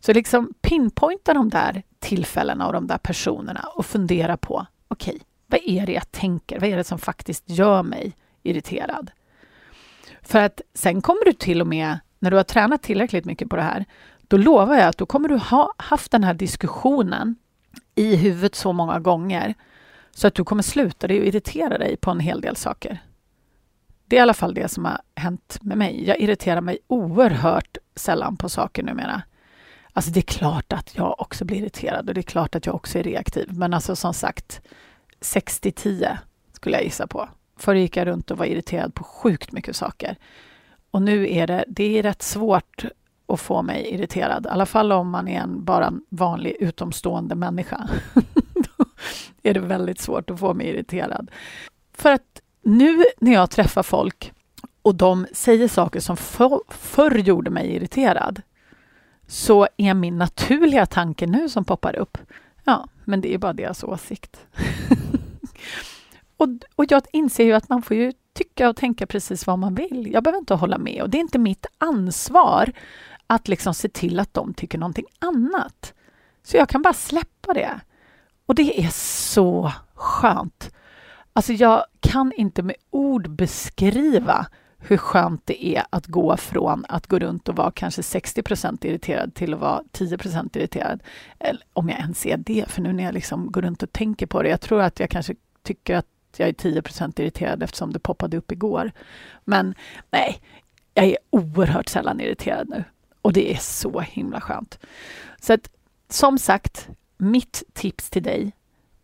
Så 0.00 0.12
liksom 0.12 0.54
pinpointa 0.62 1.34
de 1.34 1.48
där 1.48 1.82
tillfällena 1.98 2.66
och 2.66 2.72
de 2.72 2.86
där 2.86 2.98
personerna 2.98 3.60
och 3.74 3.86
fundera 3.86 4.36
på 4.36 4.66
okej, 4.88 5.20
vad 5.46 5.60
är 5.64 5.86
det 5.86 5.92
jag 5.92 6.10
tänker? 6.10 6.60
Vad 6.60 6.68
är 6.68 6.76
det 6.76 6.84
som 6.84 6.98
faktiskt 6.98 7.50
gör 7.50 7.82
mig 7.82 8.16
irriterad? 8.42 9.10
För 10.22 10.38
att 10.38 10.60
sen 10.74 11.02
kommer 11.02 11.24
du 11.24 11.32
till 11.32 11.60
och 11.60 11.66
med, 11.66 11.98
när 12.18 12.30
du 12.30 12.36
har 12.36 12.44
tränat 12.44 12.82
tillräckligt 12.82 13.24
mycket 13.24 13.48
på 13.48 13.56
det 13.56 13.62
här, 13.62 13.84
då 14.28 14.36
lovar 14.36 14.74
jag 14.74 14.88
att 14.88 14.98
då 14.98 15.06
kommer 15.06 15.28
du 15.28 15.36
ha 15.36 15.74
haft 15.76 16.10
den 16.10 16.24
här 16.24 16.34
diskussionen 16.34 17.36
i 17.94 18.16
huvudet 18.16 18.54
så 18.54 18.72
många 18.72 18.98
gånger 18.98 19.54
så 20.10 20.26
att 20.26 20.34
du 20.34 20.44
kommer 20.44 20.62
sluta 20.62 21.06
dig 21.06 21.20
och 21.20 21.26
irritera 21.26 21.78
dig 21.78 21.96
på 21.96 22.10
en 22.10 22.20
hel 22.20 22.40
del 22.40 22.56
saker. 22.56 23.02
Det 24.06 24.16
är 24.16 24.18
i 24.18 24.22
alla 24.22 24.34
fall 24.34 24.54
det 24.54 24.68
som 24.68 24.84
har 24.84 25.00
hänt 25.14 25.58
med 25.60 25.78
mig. 25.78 26.04
Jag 26.08 26.20
irriterar 26.20 26.60
mig 26.60 26.78
oerhört 26.86 27.76
sällan 27.94 28.36
på 28.36 28.48
saker 28.48 28.82
numera. 28.82 29.22
Alltså 29.92 30.10
det 30.10 30.20
är 30.20 30.38
klart 30.38 30.72
att 30.72 30.96
jag 30.96 31.20
också 31.20 31.44
blir 31.44 31.56
irriterad 31.56 32.08
och 32.08 32.14
det 32.14 32.20
är 32.20 32.22
klart 32.22 32.54
att 32.54 32.66
jag 32.66 32.74
också 32.74 32.98
är 32.98 33.02
reaktiv. 33.02 33.48
Men 33.52 33.74
alltså 33.74 33.96
som 33.96 34.14
sagt, 34.14 34.60
60-10 35.20 36.16
skulle 36.52 36.76
jag 36.76 36.84
gissa 36.84 37.06
på. 37.06 37.28
Förr 37.56 37.74
gick 37.74 37.96
jag 37.96 38.06
runt 38.06 38.30
och 38.30 38.38
var 38.38 38.46
irriterad 38.46 38.94
på 38.94 39.04
sjukt 39.04 39.52
mycket 39.52 39.76
saker. 39.76 40.16
Och 40.90 41.02
nu 41.02 41.32
är 41.32 41.46
det, 41.46 41.64
det 41.68 41.98
är 41.98 42.02
rätt 42.02 42.22
svårt 42.22 42.84
att 43.26 43.40
få 43.40 43.62
mig 43.62 43.94
irriterad. 43.94 44.46
I 44.46 44.48
alla 44.48 44.66
fall 44.66 44.92
om 44.92 45.10
man 45.10 45.28
är 45.28 45.40
en 45.40 45.64
bara 45.64 45.86
en 45.86 46.02
vanlig 46.08 46.56
utomstående 46.60 47.34
människa. 47.34 47.88
Då 48.54 48.84
är 49.42 49.54
det 49.54 49.60
väldigt 49.60 50.00
svårt 50.00 50.30
att 50.30 50.40
få 50.40 50.54
mig 50.54 50.66
irriterad. 50.66 51.30
För 51.92 52.12
att 52.12 52.40
nu 52.62 53.04
när 53.18 53.32
jag 53.32 53.50
träffar 53.50 53.82
folk 53.82 54.32
och 54.82 54.94
de 54.94 55.26
säger 55.32 55.68
saker 55.68 56.00
som 56.00 56.16
för, 56.16 56.60
förr 56.68 57.18
gjorde 57.18 57.50
mig 57.50 57.74
irriterad 57.74 58.42
så 59.26 59.68
är 59.76 59.94
min 59.94 60.18
naturliga 60.18 60.86
tanke 60.86 61.26
nu 61.26 61.48
som 61.48 61.64
poppar 61.64 61.96
upp, 61.96 62.18
ja, 62.64 62.88
men 63.04 63.20
det 63.20 63.34
är 63.34 63.38
bara 63.38 63.52
deras 63.52 63.84
åsikt. 63.84 64.46
och, 66.36 66.48
och 66.74 66.84
jag 66.88 67.02
inser 67.12 67.44
ju 67.44 67.52
att 67.52 67.68
man 67.68 67.82
får 67.82 67.96
ju 67.96 68.12
tycka 68.38 68.68
och 68.68 68.76
tänka 68.76 69.06
precis 69.06 69.46
vad 69.46 69.58
man 69.58 69.74
vill. 69.74 70.10
Jag 70.12 70.22
behöver 70.24 70.38
inte 70.38 70.54
hålla 70.54 70.78
med 70.78 71.02
och 71.02 71.10
det 71.10 71.18
är 71.18 71.20
inte 71.20 71.38
mitt 71.38 71.66
ansvar 71.78 72.72
att 73.26 73.48
liksom 73.48 73.74
se 73.74 73.88
till 73.88 74.20
att 74.20 74.34
de 74.34 74.54
tycker 74.54 74.78
någonting 74.78 75.06
annat. 75.18 75.94
Så 76.42 76.56
jag 76.56 76.68
kan 76.68 76.82
bara 76.82 76.94
släppa 76.94 77.54
det. 77.54 77.80
Och 78.46 78.54
det 78.54 78.84
är 78.84 78.90
så 78.92 79.72
skönt. 79.94 80.74
Alltså 81.32 81.52
jag 81.52 81.84
kan 82.00 82.32
inte 82.36 82.62
med 82.62 82.76
ord 82.90 83.30
beskriva 83.30 84.46
hur 84.78 84.96
skönt 84.96 85.42
det 85.46 85.66
är 85.66 85.82
att 85.90 86.06
gå 86.06 86.36
från 86.36 86.84
att 86.88 87.06
gå 87.06 87.18
runt 87.18 87.48
och 87.48 87.56
vara 87.56 87.70
kanske 87.70 88.02
60% 88.02 88.86
irriterad 88.86 89.34
till 89.34 89.54
att 89.54 89.60
vara 89.60 89.82
10% 89.92 90.58
irriterad. 90.58 91.02
Eller 91.38 91.62
om 91.72 91.88
jag 91.88 91.98
ens 91.98 92.26
är 92.26 92.36
det, 92.36 92.64
för 92.68 92.82
nu 92.82 92.92
när 92.92 93.04
jag 93.04 93.14
liksom 93.14 93.52
går 93.52 93.62
runt 93.62 93.82
och 93.82 93.92
tänker 93.92 94.26
på 94.26 94.42
det. 94.42 94.48
Jag 94.48 94.60
tror 94.60 94.80
att 94.80 95.00
jag 95.00 95.10
kanske 95.10 95.34
tycker 95.62 95.96
att 95.96 96.06
jag 96.38 96.48
är 96.48 96.52
10% 96.52 97.20
irriterad 97.20 97.62
eftersom 97.62 97.92
det 97.92 97.98
poppade 97.98 98.36
upp 98.36 98.52
igår. 98.52 98.92
Men 99.44 99.74
nej, 100.10 100.40
jag 100.94 101.06
är 101.06 101.16
oerhört 101.30 101.88
sällan 101.88 102.20
irriterad 102.20 102.68
nu. 102.68 102.84
Och 103.22 103.32
det 103.32 103.52
är 103.52 103.58
så 103.58 104.00
himla 104.00 104.40
skönt. 104.40 104.78
Så 105.40 105.52
att, 105.52 105.70
som 106.08 106.38
sagt, 106.38 106.88
mitt 107.16 107.62
tips 107.72 108.10
till 108.10 108.22
dig, 108.22 108.52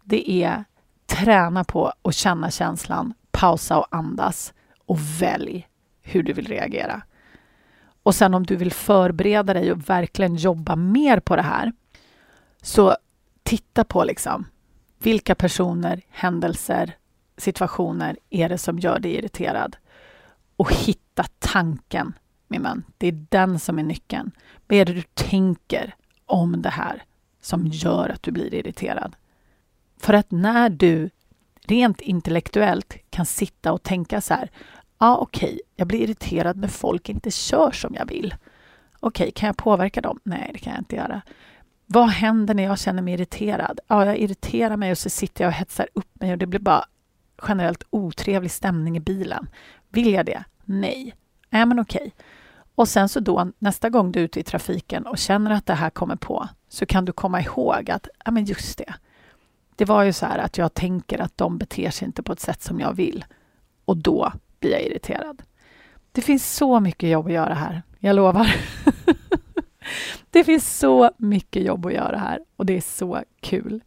det 0.04 0.30
är 0.30 0.64
träna 1.06 1.64
på 1.64 1.92
att 2.02 2.14
känna 2.14 2.50
känslan, 2.50 3.14
pausa 3.30 3.78
och 3.78 3.86
andas 3.90 4.52
och 4.86 4.98
välj 5.20 5.68
hur 6.02 6.22
du 6.22 6.32
vill 6.32 6.46
reagera. 6.46 7.02
Och 8.02 8.14
sen 8.14 8.34
om 8.34 8.46
du 8.46 8.56
vill 8.56 8.72
förbereda 8.72 9.54
dig 9.54 9.72
och 9.72 9.88
verkligen 9.88 10.36
jobba 10.36 10.76
mer 10.76 11.20
på 11.20 11.36
det 11.36 11.42
här, 11.42 11.72
så 12.62 12.96
titta 13.42 13.84
på 13.84 14.04
liksom 14.04 14.46
vilka 14.98 15.34
personer, 15.34 16.02
händelser, 16.08 16.96
situationer 17.36 18.16
är 18.30 18.48
det 18.48 18.58
som 18.58 18.78
gör 18.78 18.98
dig 18.98 19.14
irriterad? 19.14 19.76
Och 20.56 20.72
hitta 20.72 21.24
tanken, 21.38 22.12
min 22.48 22.62
vän. 22.62 22.84
Det 22.98 23.08
är 23.08 23.26
den 23.28 23.58
som 23.58 23.78
är 23.78 23.82
nyckeln. 23.82 24.30
Vad 24.66 24.78
är 24.78 24.84
det 24.84 24.92
du 24.92 25.02
tänker 25.14 25.94
om 26.26 26.62
det 26.62 26.70
här 26.70 27.02
som 27.40 27.66
gör 27.66 28.08
att 28.08 28.22
du 28.22 28.30
blir 28.30 28.54
irriterad? 28.54 29.16
För 30.00 30.14
att 30.14 30.30
när 30.30 30.70
du 30.70 31.10
rent 31.66 32.00
intellektuellt 32.00 32.96
kan 33.10 33.26
sitta 33.26 33.72
och 33.72 33.82
tänka 33.82 34.20
så 34.20 34.34
här, 34.34 34.50
ja 34.98 35.16
okej, 35.16 35.48
okay, 35.48 35.60
jag 35.76 35.88
blir 35.88 36.00
irriterad 36.00 36.56
när 36.56 36.68
folk 36.68 37.08
inte 37.08 37.30
kör 37.30 37.70
som 37.70 37.94
jag 37.94 38.06
vill. 38.06 38.34
Okej, 39.00 39.24
okay, 39.24 39.30
kan 39.32 39.46
jag 39.46 39.56
påverka 39.56 40.00
dem? 40.00 40.20
Nej, 40.22 40.50
det 40.52 40.58
kan 40.58 40.72
jag 40.72 40.80
inte 40.80 40.96
göra. 40.96 41.22
Vad 41.86 42.08
händer 42.08 42.54
när 42.54 42.62
jag 42.62 42.78
känner 42.78 43.02
mig 43.02 43.14
irriterad? 43.14 43.80
Ja, 43.86 44.06
jag 44.06 44.18
irriterar 44.18 44.76
mig 44.76 44.90
och 44.90 44.98
så 44.98 45.10
sitter 45.10 45.44
jag 45.44 45.48
och 45.48 45.54
hetsar 45.54 45.88
upp 45.94 46.20
mig 46.20 46.32
och 46.32 46.38
det 46.38 46.46
blir 46.46 46.60
bara 46.60 46.84
generellt 47.48 47.84
otrevlig 47.90 48.50
stämning 48.50 48.96
i 48.96 49.00
bilen. 49.00 49.46
Vill 49.88 50.12
jag 50.12 50.26
det? 50.26 50.44
Nej. 50.64 51.14
Nej, 51.50 51.66
men 51.66 51.80
okej. 51.80 52.00
Okay. 52.00 52.10
Och 52.74 52.88
sen 52.88 53.08
så 53.08 53.20
då 53.20 53.52
nästa 53.58 53.90
gång 53.90 54.12
du 54.12 54.20
är 54.20 54.24
ute 54.24 54.40
i 54.40 54.42
trafiken 54.42 55.06
och 55.06 55.18
känner 55.18 55.50
att 55.50 55.66
det 55.66 55.74
här 55.74 55.90
kommer 55.90 56.16
på 56.16 56.48
så 56.68 56.86
kan 56.86 57.04
du 57.04 57.12
komma 57.12 57.40
ihåg 57.40 57.90
att, 57.90 58.08
ja 58.24 58.30
men 58.30 58.44
just 58.44 58.78
det. 58.78 58.94
Det 59.76 59.84
var 59.84 60.02
ju 60.02 60.12
så 60.12 60.26
här 60.26 60.38
att 60.38 60.58
jag 60.58 60.74
tänker 60.74 61.18
att 61.18 61.36
de 61.36 61.58
beter 61.58 61.90
sig 61.90 62.06
inte 62.06 62.22
på 62.22 62.32
ett 62.32 62.40
sätt 62.40 62.62
som 62.62 62.80
jag 62.80 62.92
vill. 62.92 63.24
Och 63.84 63.96
då 63.96 64.32
blir 64.60 64.70
jag 64.70 64.82
irriterad. 64.82 65.42
Det 66.12 66.22
finns 66.22 66.56
så 66.56 66.80
mycket 66.80 67.10
jobb 67.10 67.26
att 67.26 67.32
göra 67.32 67.54
här, 67.54 67.82
jag 67.98 68.16
lovar. 68.16 68.54
det 70.30 70.44
finns 70.44 70.78
så 70.78 71.10
mycket 71.16 71.62
jobb 71.62 71.86
att 71.86 71.92
göra 71.92 72.18
här 72.18 72.40
och 72.56 72.66
det 72.66 72.76
är 72.76 72.80
så 72.80 73.22
kul. 73.40 73.82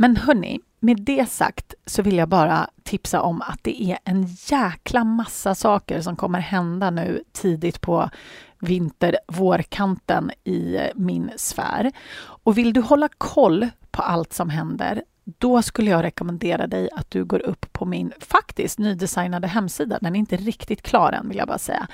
Men 0.00 0.16
hörni, 0.16 0.60
med 0.80 1.00
det 1.00 1.30
sagt 1.30 1.74
så 1.86 2.02
vill 2.02 2.16
jag 2.16 2.28
bara 2.28 2.70
tipsa 2.82 3.20
om 3.20 3.42
att 3.42 3.58
det 3.62 3.82
är 3.82 3.98
en 4.04 4.26
jäkla 4.26 5.04
massa 5.04 5.54
saker 5.54 6.00
som 6.00 6.16
kommer 6.16 6.40
hända 6.40 6.90
nu 6.90 7.22
tidigt 7.32 7.80
på 7.80 8.10
vinter 8.58 9.18
vårkanten 9.28 10.30
i 10.44 10.78
min 10.94 11.30
sfär. 11.36 11.92
Och 12.18 12.58
vill 12.58 12.72
du 12.72 12.80
hålla 12.80 13.08
koll 13.18 13.68
på 13.90 14.02
allt 14.02 14.32
som 14.32 14.50
händer 14.50 15.02
då 15.38 15.62
skulle 15.62 15.90
jag 15.90 16.04
rekommendera 16.04 16.66
dig 16.66 16.88
att 16.92 17.10
du 17.10 17.24
går 17.24 17.42
upp 17.46 17.72
på 17.72 17.84
min 17.84 18.12
faktiskt 18.20 18.78
nydesignade 18.78 19.46
hemsida. 19.46 19.98
Den 20.00 20.14
är 20.14 20.18
inte 20.18 20.36
riktigt 20.36 20.82
klar 20.82 21.12
än, 21.12 21.28
vill 21.28 21.38
jag 21.38 21.48
bara 21.48 21.58
säga. 21.58 21.86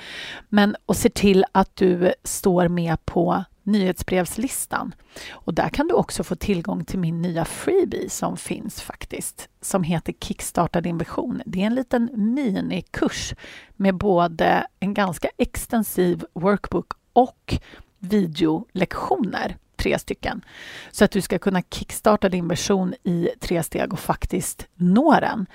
Men 0.49 0.75
och 0.85 0.95
se 0.95 1.09
till 1.09 1.45
att 1.51 1.75
du 1.75 2.13
står 2.23 2.67
med 2.67 3.05
på 3.05 3.43
nyhetsbrevslistan. 3.65 4.95
Och 5.31 5.53
där 5.53 5.69
kan 5.69 5.87
du 5.87 5.93
också 5.93 6.23
få 6.23 6.35
tillgång 6.35 6.85
till 6.85 6.99
min 6.99 7.21
nya 7.21 7.45
freebie 7.45 8.09
som 8.09 8.37
finns 8.37 8.81
faktiskt, 8.81 9.49
som 9.61 9.83
heter 9.83 10.13
Kickstarta 10.13 10.81
din 10.81 10.97
vision. 10.97 11.41
Det 11.45 11.61
är 11.61 11.65
en 11.65 11.75
liten 11.75 12.09
minikurs 12.13 13.33
med 13.75 13.95
både 13.95 14.67
en 14.79 14.93
ganska 14.93 15.27
extensiv 15.37 16.25
workbook 16.33 16.93
och 17.13 17.57
videolektioner 17.99 19.57
tre 19.75 19.99
stycken. 19.99 20.45
Så 20.91 21.05
att 21.05 21.11
du 21.11 21.21
ska 21.21 21.39
kunna 21.39 21.61
kickstarta 21.61 22.29
din 22.29 22.47
version 22.47 22.93
i 23.03 23.29
tre 23.39 23.63
steg 23.63 23.93
och 23.93 23.99
faktiskt 23.99 24.67
nå 24.75 25.19
den. 25.19 25.45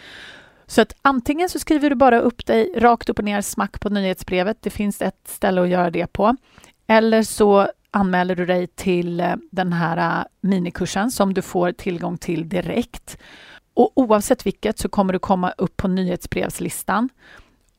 Så 0.66 0.80
att 0.80 0.96
antingen 1.02 1.48
så 1.48 1.58
skriver 1.58 1.90
du 1.90 1.96
bara 1.96 2.20
upp 2.20 2.46
dig 2.46 2.72
rakt 2.76 3.08
upp 3.08 3.18
och 3.18 3.24
ner, 3.24 3.40
smack 3.40 3.80
på 3.80 3.88
nyhetsbrevet. 3.88 4.56
Det 4.60 4.70
finns 4.70 5.02
ett 5.02 5.28
ställe 5.28 5.62
att 5.62 5.68
göra 5.68 5.90
det 5.90 6.06
på. 6.06 6.36
Eller 6.86 7.22
så 7.22 7.68
anmäler 7.90 8.36
du 8.36 8.46
dig 8.46 8.66
till 8.66 9.20
eh, 9.20 9.34
den 9.50 9.72
här 9.72 10.20
eh, 10.20 10.24
minikursen 10.40 11.10
som 11.10 11.34
du 11.34 11.42
får 11.42 11.72
tillgång 11.72 12.18
till 12.18 12.48
direkt. 12.48 13.18
Och 13.74 13.92
oavsett 13.94 14.46
vilket 14.46 14.78
så 14.78 14.88
kommer 14.88 15.12
du 15.12 15.18
komma 15.18 15.50
upp 15.50 15.76
på 15.76 15.88
nyhetsbrevslistan. 15.88 17.08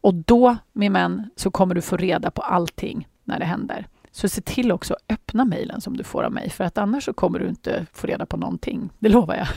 Och 0.01 0.13
då, 0.13 0.57
min 0.73 0.91
män, 0.91 1.29
så 1.35 1.51
kommer 1.51 1.75
du 1.75 1.81
få 1.81 1.97
reda 1.97 2.31
på 2.31 2.41
allting 2.41 3.07
när 3.23 3.39
det 3.39 3.45
händer. 3.45 3.87
Så 4.11 4.29
se 4.29 4.41
till 4.41 4.71
också 4.71 4.93
att 4.93 4.99
öppna 5.09 5.45
mejlen 5.45 5.81
som 5.81 5.97
du 5.97 6.03
får 6.03 6.23
av 6.23 6.31
mig, 6.31 6.49
för 6.49 6.63
att 6.63 6.77
annars 6.77 7.05
så 7.05 7.13
kommer 7.13 7.39
du 7.39 7.47
inte 7.47 7.85
få 7.93 8.07
reda 8.07 8.25
på 8.25 8.37
någonting. 8.37 8.89
Det 8.99 9.09
lovar 9.09 9.35
jag. 9.35 9.45